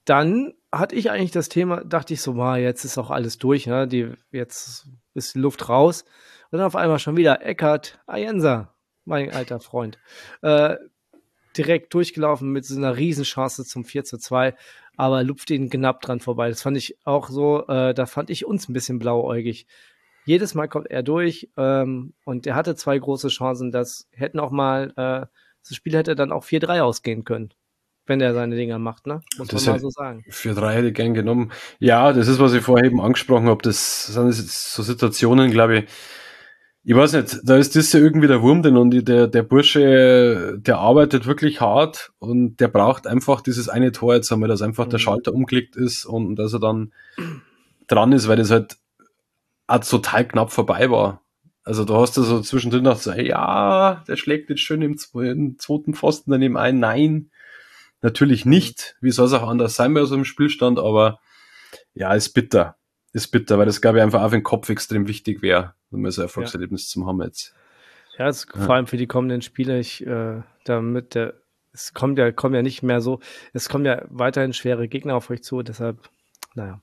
dann 0.04 0.54
hatte 0.72 0.96
ich 0.96 1.10
eigentlich 1.10 1.30
das 1.30 1.48
Thema, 1.48 1.84
dachte 1.84 2.14
ich 2.14 2.22
so, 2.22 2.36
wow, 2.36 2.56
jetzt 2.56 2.84
ist 2.84 2.98
auch 2.98 3.10
alles 3.10 3.38
durch, 3.38 3.66
ne? 3.66 3.86
die, 3.86 4.12
jetzt 4.32 4.88
ist 5.14 5.34
die 5.34 5.38
Luft 5.38 5.68
raus. 5.68 6.04
Und 6.50 6.58
dann 6.58 6.66
auf 6.66 6.76
einmal 6.76 6.98
schon 6.98 7.16
wieder 7.16 7.44
Eckart 7.44 8.00
Ayensa, 8.06 8.74
mein 9.04 9.32
alter 9.32 9.60
Freund. 9.60 9.98
Äh, 10.42 10.76
direkt 11.56 11.92
durchgelaufen 11.94 12.50
mit 12.50 12.64
so 12.64 12.76
einer 12.76 12.96
Riesenchance 12.96 13.64
zum 13.64 13.84
4 13.84 14.04
zu 14.04 14.18
2, 14.18 14.54
aber 14.96 15.22
lupft 15.22 15.50
ihn 15.50 15.70
knapp 15.70 16.00
dran 16.00 16.20
vorbei. 16.20 16.48
Das 16.48 16.62
fand 16.62 16.76
ich 16.76 16.96
auch 17.04 17.28
so, 17.28 17.66
äh, 17.66 17.94
da 17.94 18.06
fand 18.06 18.30
ich 18.30 18.44
uns 18.44 18.68
ein 18.68 18.72
bisschen 18.72 18.98
blauäugig. 18.98 19.66
Jedes 20.24 20.54
Mal 20.54 20.68
kommt 20.68 20.88
er 20.88 21.02
durch 21.02 21.50
ähm, 21.56 22.12
und 22.24 22.46
er 22.46 22.54
hatte 22.54 22.76
zwei 22.76 22.98
große 22.98 23.28
Chancen. 23.28 23.72
Das 23.72 24.08
hätten 24.12 24.38
auch 24.38 24.50
mal, 24.50 24.92
äh, 24.96 25.26
das 25.66 25.76
Spiel 25.76 25.96
hätte 25.96 26.14
dann 26.14 26.32
auch 26.32 26.44
4-3 26.44 26.80
ausgehen 26.80 27.24
können, 27.24 27.52
wenn 28.06 28.20
er 28.20 28.34
seine 28.34 28.54
Dinger 28.54 28.78
macht, 28.78 29.06
ne? 29.06 29.22
Muss 29.38 29.48
das 29.48 29.66
man 29.66 29.74
mal 29.74 29.80
so 29.80 29.90
sagen. 29.90 30.24
4-3 30.30 30.70
hätte 30.70 30.88
ich 30.88 30.94
gern 30.94 31.14
genommen. 31.14 31.50
Ja, 31.80 32.12
das 32.12 32.28
ist, 32.28 32.38
was 32.38 32.52
ich 32.52 32.62
vorher 32.62 32.86
eben 32.86 33.00
angesprochen 33.00 33.48
habe. 33.48 33.62
Das 33.62 34.06
sind 34.06 34.32
so 34.32 34.82
Situationen, 34.82 35.50
glaube 35.50 35.78
ich, 35.78 35.84
ich 36.84 36.96
weiß 36.96 37.12
nicht, 37.12 37.40
da 37.44 37.56
ist 37.56 37.76
das 37.76 37.92
ja 37.92 38.00
irgendwie 38.00 38.26
der 38.26 38.42
Wurm 38.42 38.62
drin 38.62 38.76
und 38.76 38.90
der, 38.90 39.28
der 39.28 39.42
Bursche, 39.44 40.58
der 40.58 40.78
arbeitet 40.78 41.26
wirklich 41.26 41.60
hart 41.60 42.12
und 42.18 42.56
der 42.56 42.66
braucht 42.66 43.06
einfach 43.06 43.40
dieses 43.40 43.68
eine 43.68 43.92
Tor 43.92 44.14
jetzt 44.14 44.32
einmal, 44.32 44.48
dass 44.48 44.62
einfach 44.62 44.86
mhm. 44.86 44.90
der 44.90 44.98
Schalter 44.98 45.32
umgelegt 45.32 45.76
ist 45.76 46.04
und 46.04 46.36
dass 46.36 46.52
er 46.52 46.58
dann 46.58 46.92
dran 47.86 48.10
ist, 48.10 48.26
weil 48.26 48.36
das 48.36 48.50
halt 48.50 48.78
auch 49.68 49.84
total 49.84 50.26
knapp 50.26 50.50
vorbei 50.50 50.90
war. 50.90 51.22
Also 51.62 51.84
du 51.84 51.94
hast 51.94 52.16
da 52.16 52.22
so 52.22 52.40
zwischendrin 52.40 52.82
noch 52.82 52.98
so, 52.98 53.12
ja, 53.12 54.02
der 54.08 54.16
schlägt 54.16 54.50
jetzt 54.50 54.62
schön 54.62 54.82
im, 54.82 54.96
im 55.14 55.58
zweiten 55.60 55.94
Pfosten 55.94 56.32
daneben 56.32 56.56
ein. 56.56 56.80
Nein, 56.80 57.30
natürlich 58.00 58.44
nicht. 58.44 58.96
Wie 59.00 59.12
soll 59.12 59.26
es 59.26 59.32
auch 59.32 59.48
anders 59.48 59.76
sein 59.76 59.94
bei 59.94 60.04
so 60.04 60.16
einem 60.16 60.24
Spielstand, 60.24 60.80
aber 60.80 61.20
ja, 61.94 62.12
ist 62.12 62.30
bitter 62.30 62.76
ist 63.12 63.28
bitter, 63.28 63.58
weil 63.58 63.66
das 63.66 63.80
glaube 63.80 63.98
ich 63.98 64.02
einfach 64.02 64.22
auf 64.22 64.32
den 64.32 64.42
Kopf 64.42 64.68
extrem 64.68 65.08
wichtig 65.08 65.42
wäre, 65.42 65.74
wir 65.90 66.10
so 66.10 66.22
ein 66.22 66.26
Erfolgserlebnis 66.26 66.88
ja. 66.88 66.92
zum 66.92 67.06
haben 67.06 67.22
jetzt. 67.22 67.54
Ja, 68.18 68.26
das, 68.26 68.46
ja. 68.54 68.60
vor 68.60 68.74
allem 68.74 68.86
für 68.86 68.96
die 68.96 69.06
kommenden 69.06 69.42
Spiele, 69.42 69.78
ich, 69.78 70.06
äh, 70.06 70.42
damit 70.64 71.14
der, 71.14 71.34
es 71.72 71.94
kommt 71.94 72.18
ja, 72.18 72.30
kommen 72.32 72.54
ja 72.54 72.62
nicht 72.62 72.82
mehr 72.82 73.00
so, 73.00 73.20
es 73.52 73.68
kommen 73.68 73.84
ja 73.84 74.02
weiterhin 74.08 74.52
schwere 74.52 74.88
Gegner 74.88 75.14
auf 75.14 75.30
euch 75.30 75.42
zu, 75.42 75.62
deshalb, 75.62 76.08
naja. 76.54 76.80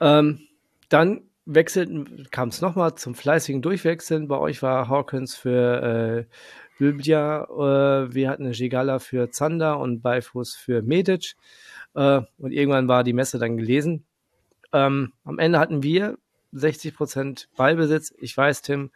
Ähm, 0.00 0.40
dann 0.88 1.22
wechselten, 1.44 2.28
kam 2.30 2.50
es 2.50 2.60
nochmal 2.60 2.94
zum 2.94 3.14
fleißigen 3.14 3.62
Durchwechseln. 3.62 4.28
Bei 4.28 4.38
euch 4.38 4.62
war 4.62 4.88
Hawkins 4.88 5.34
für 5.34 6.26
äh, 6.28 6.34
Lübja, 6.78 7.44
äh, 7.44 8.14
wir 8.14 8.28
hatten 8.28 8.44
eine 8.44 8.52
Gigala 8.52 8.98
für 8.98 9.30
Zander 9.30 9.80
und 9.80 10.02
Beifuß 10.02 10.54
für 10.54 10.82
Medic. 10.82 11.34
Äh, 11.94 12.20
und 12.36 12.52
irgendwann 12.52 12.88
war 12.88 13.02
die 13.02 13.14
Messe 13.14 13.38
dann 13.38 13.56
gelesen. 13.56 14.04
Ähm, 14.72 15.12
am 15.24 15.38
Ende 15.38 15.58
hatten 15.58 15.82
wir 15.82 16.18
60 16.52 16.94
Prozent 16.94 17.48
Ballbesitz. 17.56 18.14
Ich 18.18 18.36
weiß, 18.36 18.62
Tim, 18.62 18.90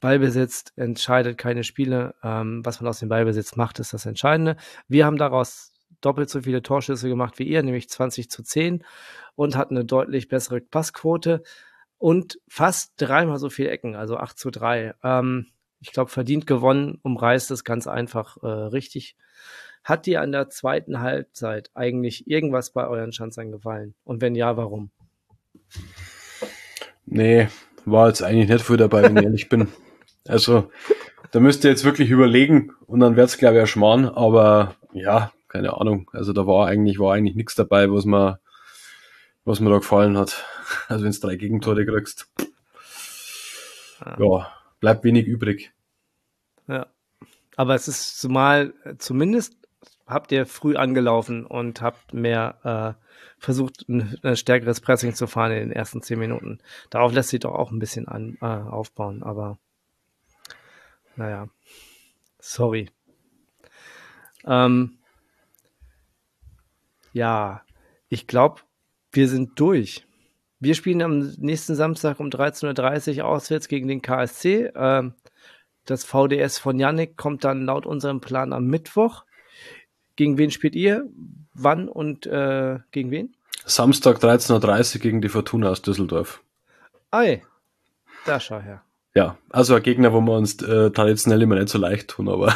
Ballbesitz 0.00 0.64
entscheidet 0.76 1.38
keine 1.38 1.64
Spiele. 1.64 2.14
Ähm, 2.22 2.64
was 2.64 2.80
man 2.80 2.88
aus 2.88 3.00
dem 3.00 3.08
Ballbesitz 3.08 3.56
macht, 3.56 3.78
ist 3.78 3.92
das 3.92 4.06
Entscheidende. 4.06 4.56
Wir 4.88 5.06
haben 5.06 5.16
daraus 5.16 5.72
doppelt 6.00 6.30
so 6.30 6.42
viele 6.42 6.62
Torschüsse 6.62 7.08
gemacht 7.08 7.38
wie 7.38 7.44
ihr, 7.44 7.62
nämlich 7.62 7.88
20 7.88 8.30
zu 8.30 8.42
10 8.42 8.84
und 9.34 9.56
hatten 9.56 9.76
eine 9.76 9.84
deutlich 9.84 10.28
bessere 10.28 10.60
Passquote 10.60 11.42
und 11.98 12.38
fast 12.48 12.92
dreimal 12.96 13.38
so 13.38 13.48
viele 13.48 13.70
Ecken, 13.70 13.96
also 13.96 14.16
8 14.18 14.38
zu 14.38 14.50
3. 14.50 14.94
Ähm, 15.02 15.46
ich 15.80 15.92
glaube, 15.92 16.10
verdient 16.10 16.46
gewonnen, 16.46 16.98
umreißt 17.02 17.50
es 17.50 17.64
ganz 17.64 17.86
einfach 17.86 18.36
äh, 18.42 18.46
richtig. 18.46 19.16
Hat 19.84 20.06
dir 20.06 20.20
an 20.20 20.32
der 20.32 20.48
zweiten 20.48 21.00
Halbzeit 21.00 21.70
eigentlich 21.74 22.26
irgendwas 22.26 22.72
bei 22.72 22.86
euren 22.86 23.12
Schanzern 23.12 23.52
gefallen? 23.52 23.94
Und 24.04 24.20
wenn 24.20 24.34
ja, 24.34 24.56
warum? 24.56 24.90
Nee, 27.06 27.48
war 27.84 28.08
jetzt 28.08 28.22
eigentlich 28.22 28.48
nicht 28.48 28.64
viel 28.64 28.76
dabei, 28.76 29.02
wenn 29.02 29.16
ich 29.16 29.24
ehrlich 29.24 29.48
bin. 29.48 29.68
Also, 30.28 30.72
da 31.30 31.38
müsst 31.38 31.62
ihr 31.62 31.70
jetzt 31.70 31.84
wirklich 31.84 32.10
überlegen 32.10 32.72
und 32.88 32.98
dann 32.98 33.14
wird's 33.14 33.38
glaube 33.38 33.54
ich, 33.54 33.60
erschmarrn, 33.60 34.06
aber 34.06 34.74
ja, 34.92 35.30
keine 35.46 35.80
Ahnung. 35.80 36.10
Also 36.12 36.32
da 36.32 36.48
war 36.48 36.66
eigentlich, 36.66 36.98
war 36.98 37.14
eigentlich 37.14 37.36
nichts 37.36 37.54
dabei, 37.54 37.88
was 37.92 38.06
mir, 38.06 38.40
was 39.44 39.60
mir 39.60 39.70
da 39.70 39.76
gefallen 39.78 40.18
hat. 40.18 40.44
Also 40.88 41.04
wenn 41.04 41.12
du 41.12 41.20
drei 41.20 41.36
Gegentore 41.36 41.86
kriegst, 41.86 42.28
ja, 44.18 44.52
bleibt 44.80 45.04
wenig 45.04 45.26
übrig. 45.26 45.72
Ja. 46.66 46.86
Aber 47.56 47.76
es 47.76 47.86
ist 47.86 48.20
zumal, 48.20 48.74
zumindest 48.98 49.56
habt 50.06 50.32
ihr 50.32 50.46
früh 50.46 50.76
angelaufen 50.76 51.44
und 51.44 51.82
habt 51.82 52.14
mehr 52.14 52.96
äh, 52.98 53.06
versucht, 53.38 53.88
ein, 53.88 54.18
ein, 54.22 54.36
stärkeres 54.36 54.80
Pressing 54.80 55.14
zu 55.14 55.26
fahren 55.26 55.52
in 55.52 55.68
den 55.68 55.72
ersten 55.72 56.02
zehn 56.02 56.18
Minuten. 56.18 56.58
Darauf 56.90 57.12
lässt 57.12 57.30
sich 57.30 57.40
doch 57.40 57.54
auch 57.54 57.70
ein 57.70 57.78
bisschen 57.78 58.06
an, 58.08 58.38
äh, 58.40 58.46
aufbauen, 58.46 59.22
aber 59.22 59.58
naja, 61.16 61.48
sorry. 62.38 62.90
Ähm, 64.44 64.98
ja, 67.12 67.62
ich 68.08 68.26
glaube, 68.26 68.60
wir 69.10 69.28
sind 69.28 69.58
durch. 69.58 70.06
Wir 70.60 70.74
spielen 70.74 71.02
am 71.02 71.18
nächsten 71.38 71.74
Samstag 71.74 72.20
um 72.20 72.28
13.30 72.28 73.18
Uhr 73.18 73.24
auswärts 73.26 73.68
gegen 73.68 73.88
den 73.88 74.02
KSC. 74.02 74.70
Ähm, 74.74 75.14
das 75.84 76.04
VDS 76.04 76.58
von 76.58 76.78
Yannick 76.78 77.16
kommt 77.16 77.44
dann 77.44 77.64
laut 77.64 77.86
unserem 77.86 78.20
Plan 78.20 78.52
am 78.52 78.66
Mittwoch. 78.66 79.25
Gegen 80.16 80.38
wen 80.38 80.50
spielt 80.50 80.74
ihr? 80.74 81.08
Wann 81.54 81.88
und 81.88 82.26
äh, 82.26 82.78
gegen 82.90 83.10
wen? 83.10 83.36
Samstag 83.64 84.18
13.30 84.18 84.96
Uhr 84.96 85.00
gegen 85.00 85.20
die 85.20 85.28
Fortuna 85.28 85.70
aus 85.70 85.82
Düsseldorf. 85.82 86.42
Ei, 87.10 87.42
da 88.24 88.40
schau 88.40 88.60
her. 88.60 88.82
Ja, 89.14 89.38
also 89.50 89.74
ein 89.74 89.82
Gegner, 89.82 90.12
wo 90.12 90.20
wir 90.20 90.36
uns 90.36 90.62
äh, 90.62 90.90
traditionell 90.90 91.40
immer 91.40 91.54
nicht 91.54 91.70
so 91.70 91.78
leicht 91.78 92.08
tun, 92.08 92.28
aber 92.28 92.54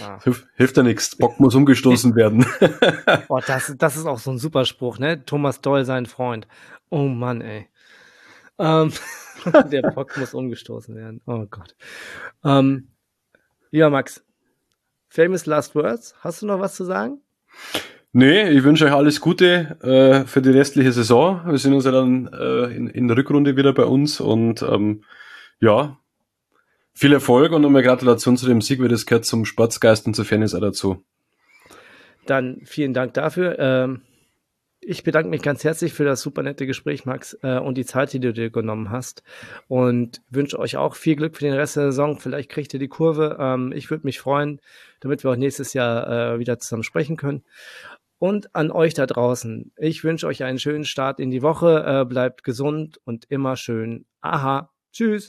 ah. 0.00 0.20
hilft, 0.22 0.46
hilft 0.54 0.76
ja 0.76 0.84
nichts. 0.84 1.16
Bock 1.16 1.40
muss 1.40 1.56
umgestoßen 1.56 2.14
werden. 2.14 2.46
Boah, 3.26 3.40
das, 3.46 3.74
das 3.76 3.96
ist 3.96 4.06
auch 4.06 4.20
so 4.20 4.30
ein 4.30 4.38
super 4.38 4.64
Spruch, 4.64 4.98
ne? 4.98 5.24
Thomas 5.24 5.60
Doll, 5.60 5.84
sein 5.84 6.06
Freund. 6.06 6.46
Oh 6.88 7.08
Mann, 7.08 7.40
ey. 7.40 7.68
Ähm, 8.58 8.92
der 9.72 9.82
Bock 9.90 10.16
muss 10.16 10.34
umgestoßen 10.34 10.94
werden. 10.94 11.20
Oh 11.26 11.46
Gott. 11.50 11.74
Ähm, 12.44 12.88
ja, 13.70 13.90
Max, 13.90 14.24
Famous 15.08 15.46
Last 15.46 15.74
Words. 15.74 16.14
Hast 16.20 16.42
du 16.42 16.46
noch 16.46 16.60
was 16.60 16.74
zu 16.74 16.84
sagen? 16.84 17.20
Nee, 18.12 18.50
ich 18.50 18.64
wünsche 18.64 18.86
euch 18.86 18.92
alles 18.92 19.20
Gute 19.20 19.78
äh, 19.82 20.26
für 20.26 20.40
die 20.40 20.50
restliche 20.50 20.92
Saison. 20.92 21.42
Wir 21.46 21.58
sind 21.58 21.74
uns 21.74 21.84
ja 21.84 21.90
dann 21.90 22.28
äh, 22.32 22.64
in, 22.74 22.86
in 22.88 23.08
der 23.08 23.16
Rückrunde 23.16 23.56
wieder 23.56 23.72
bei 23.72 23.84
uns 23.84 24.20
und 24.20 24.62
ähm, 24.62 25.04
ja, 25.60 25.98
viel 26.94 27.12
Erfolg 27.12 27.52
und 27.52 27.62
nochmal 27.62 27.82
Gratulation 27.82 28.36
zu 28.36 28.46
dem 28.46 28.60
Sieg, 28.60 28.80
weil 28.80 28.88
das 28.88 29.06
gehört 29.06 29.24
zum 29.24 29.44
Sportsgeist 29.44 30.06
und 30.06 30.14
zur 30.14 30.24
Fairness 30.24 30.54
auch 30.54 30.60
dazu. 30.60 31.04
Dann 32.26 32.60
vielen 32.64 32.92
Dank 32.92 33.14
dafür. 33.14 33.56
Ähm, 33.58 34.02
ich 34.80 35.02
bedanke 35.02 35.28
mich 35.28 35.42
ganz 35.42 35.64
herzlich 35.64 35.92
für 35.92 36.04
das 36.04 36.20
super 36.20 36.42
nette 36.42 36.66
Gespräch, 36.66 37.04
Max, 37.04 37.36
äh, 37.42 37.58
und 37.58 37.76
die 37.76 37.84
Zeit, 37.84 38.12
die 38.12 38.20
du 38.20 38.32
dir 38.32 38.50
genommen 38.50 38.90
hast. 38.90 39.22
Und 39.66 40.22
wünsche 40.30 40.58
euch 40.58 40.76
auch 40.76 40.94
viel 40.94 41.16
Glück 41.16 41.36
für 41.36 41.44
den 41.44 41.54
Rest 41.54 41.76
der 41.76 41.84
Saison. 41.84 42.18
Vielleicht 42.18 42.50
kriegt 42.50 42.72
ihr 42.74 42.80
die 42.80 42.88
Kurve. 42.88 43.36
Ähm, 43.40 43.72
ich 43.72 43.90
würde 43.90 44.06
mich 44.06 44.20
freuen, 44.20 44.60
damit 45.00 45.24
wir 45.24 45.32
auch 45.32 45.36
nächstes 45.36 45.72
Jahr 45.72 46.34
äh, 46.34 46.38
wieder 46.38 46.58
zusammen 46.58 46.84
sprechen 46.84 47.16
können. 47.16 47.44
Und 48.18 48.54
an 48.54 48.70
euch 48.70 48.94
da 48.94 49.06
draußen. 49.06 49.72
Ich 49.76 50.02
wünsche 50.02 50.26
euch 50.26 50.42
einen 50.42 50.58
schönen 50.58 50.84
Start 50.84 51.20
in 51.20 51.30
die 51.30 51.42
Woche. 51.42 51.84
Äh, 51.86 52.04
bleibt 52.04 52.42
gesund 52.42 53.00
und 53.04 53.26
immer 53.28 53.56
schön. 53.56 54.06
Aha. 54.20 54.70
Tschüss. 54.92 55.28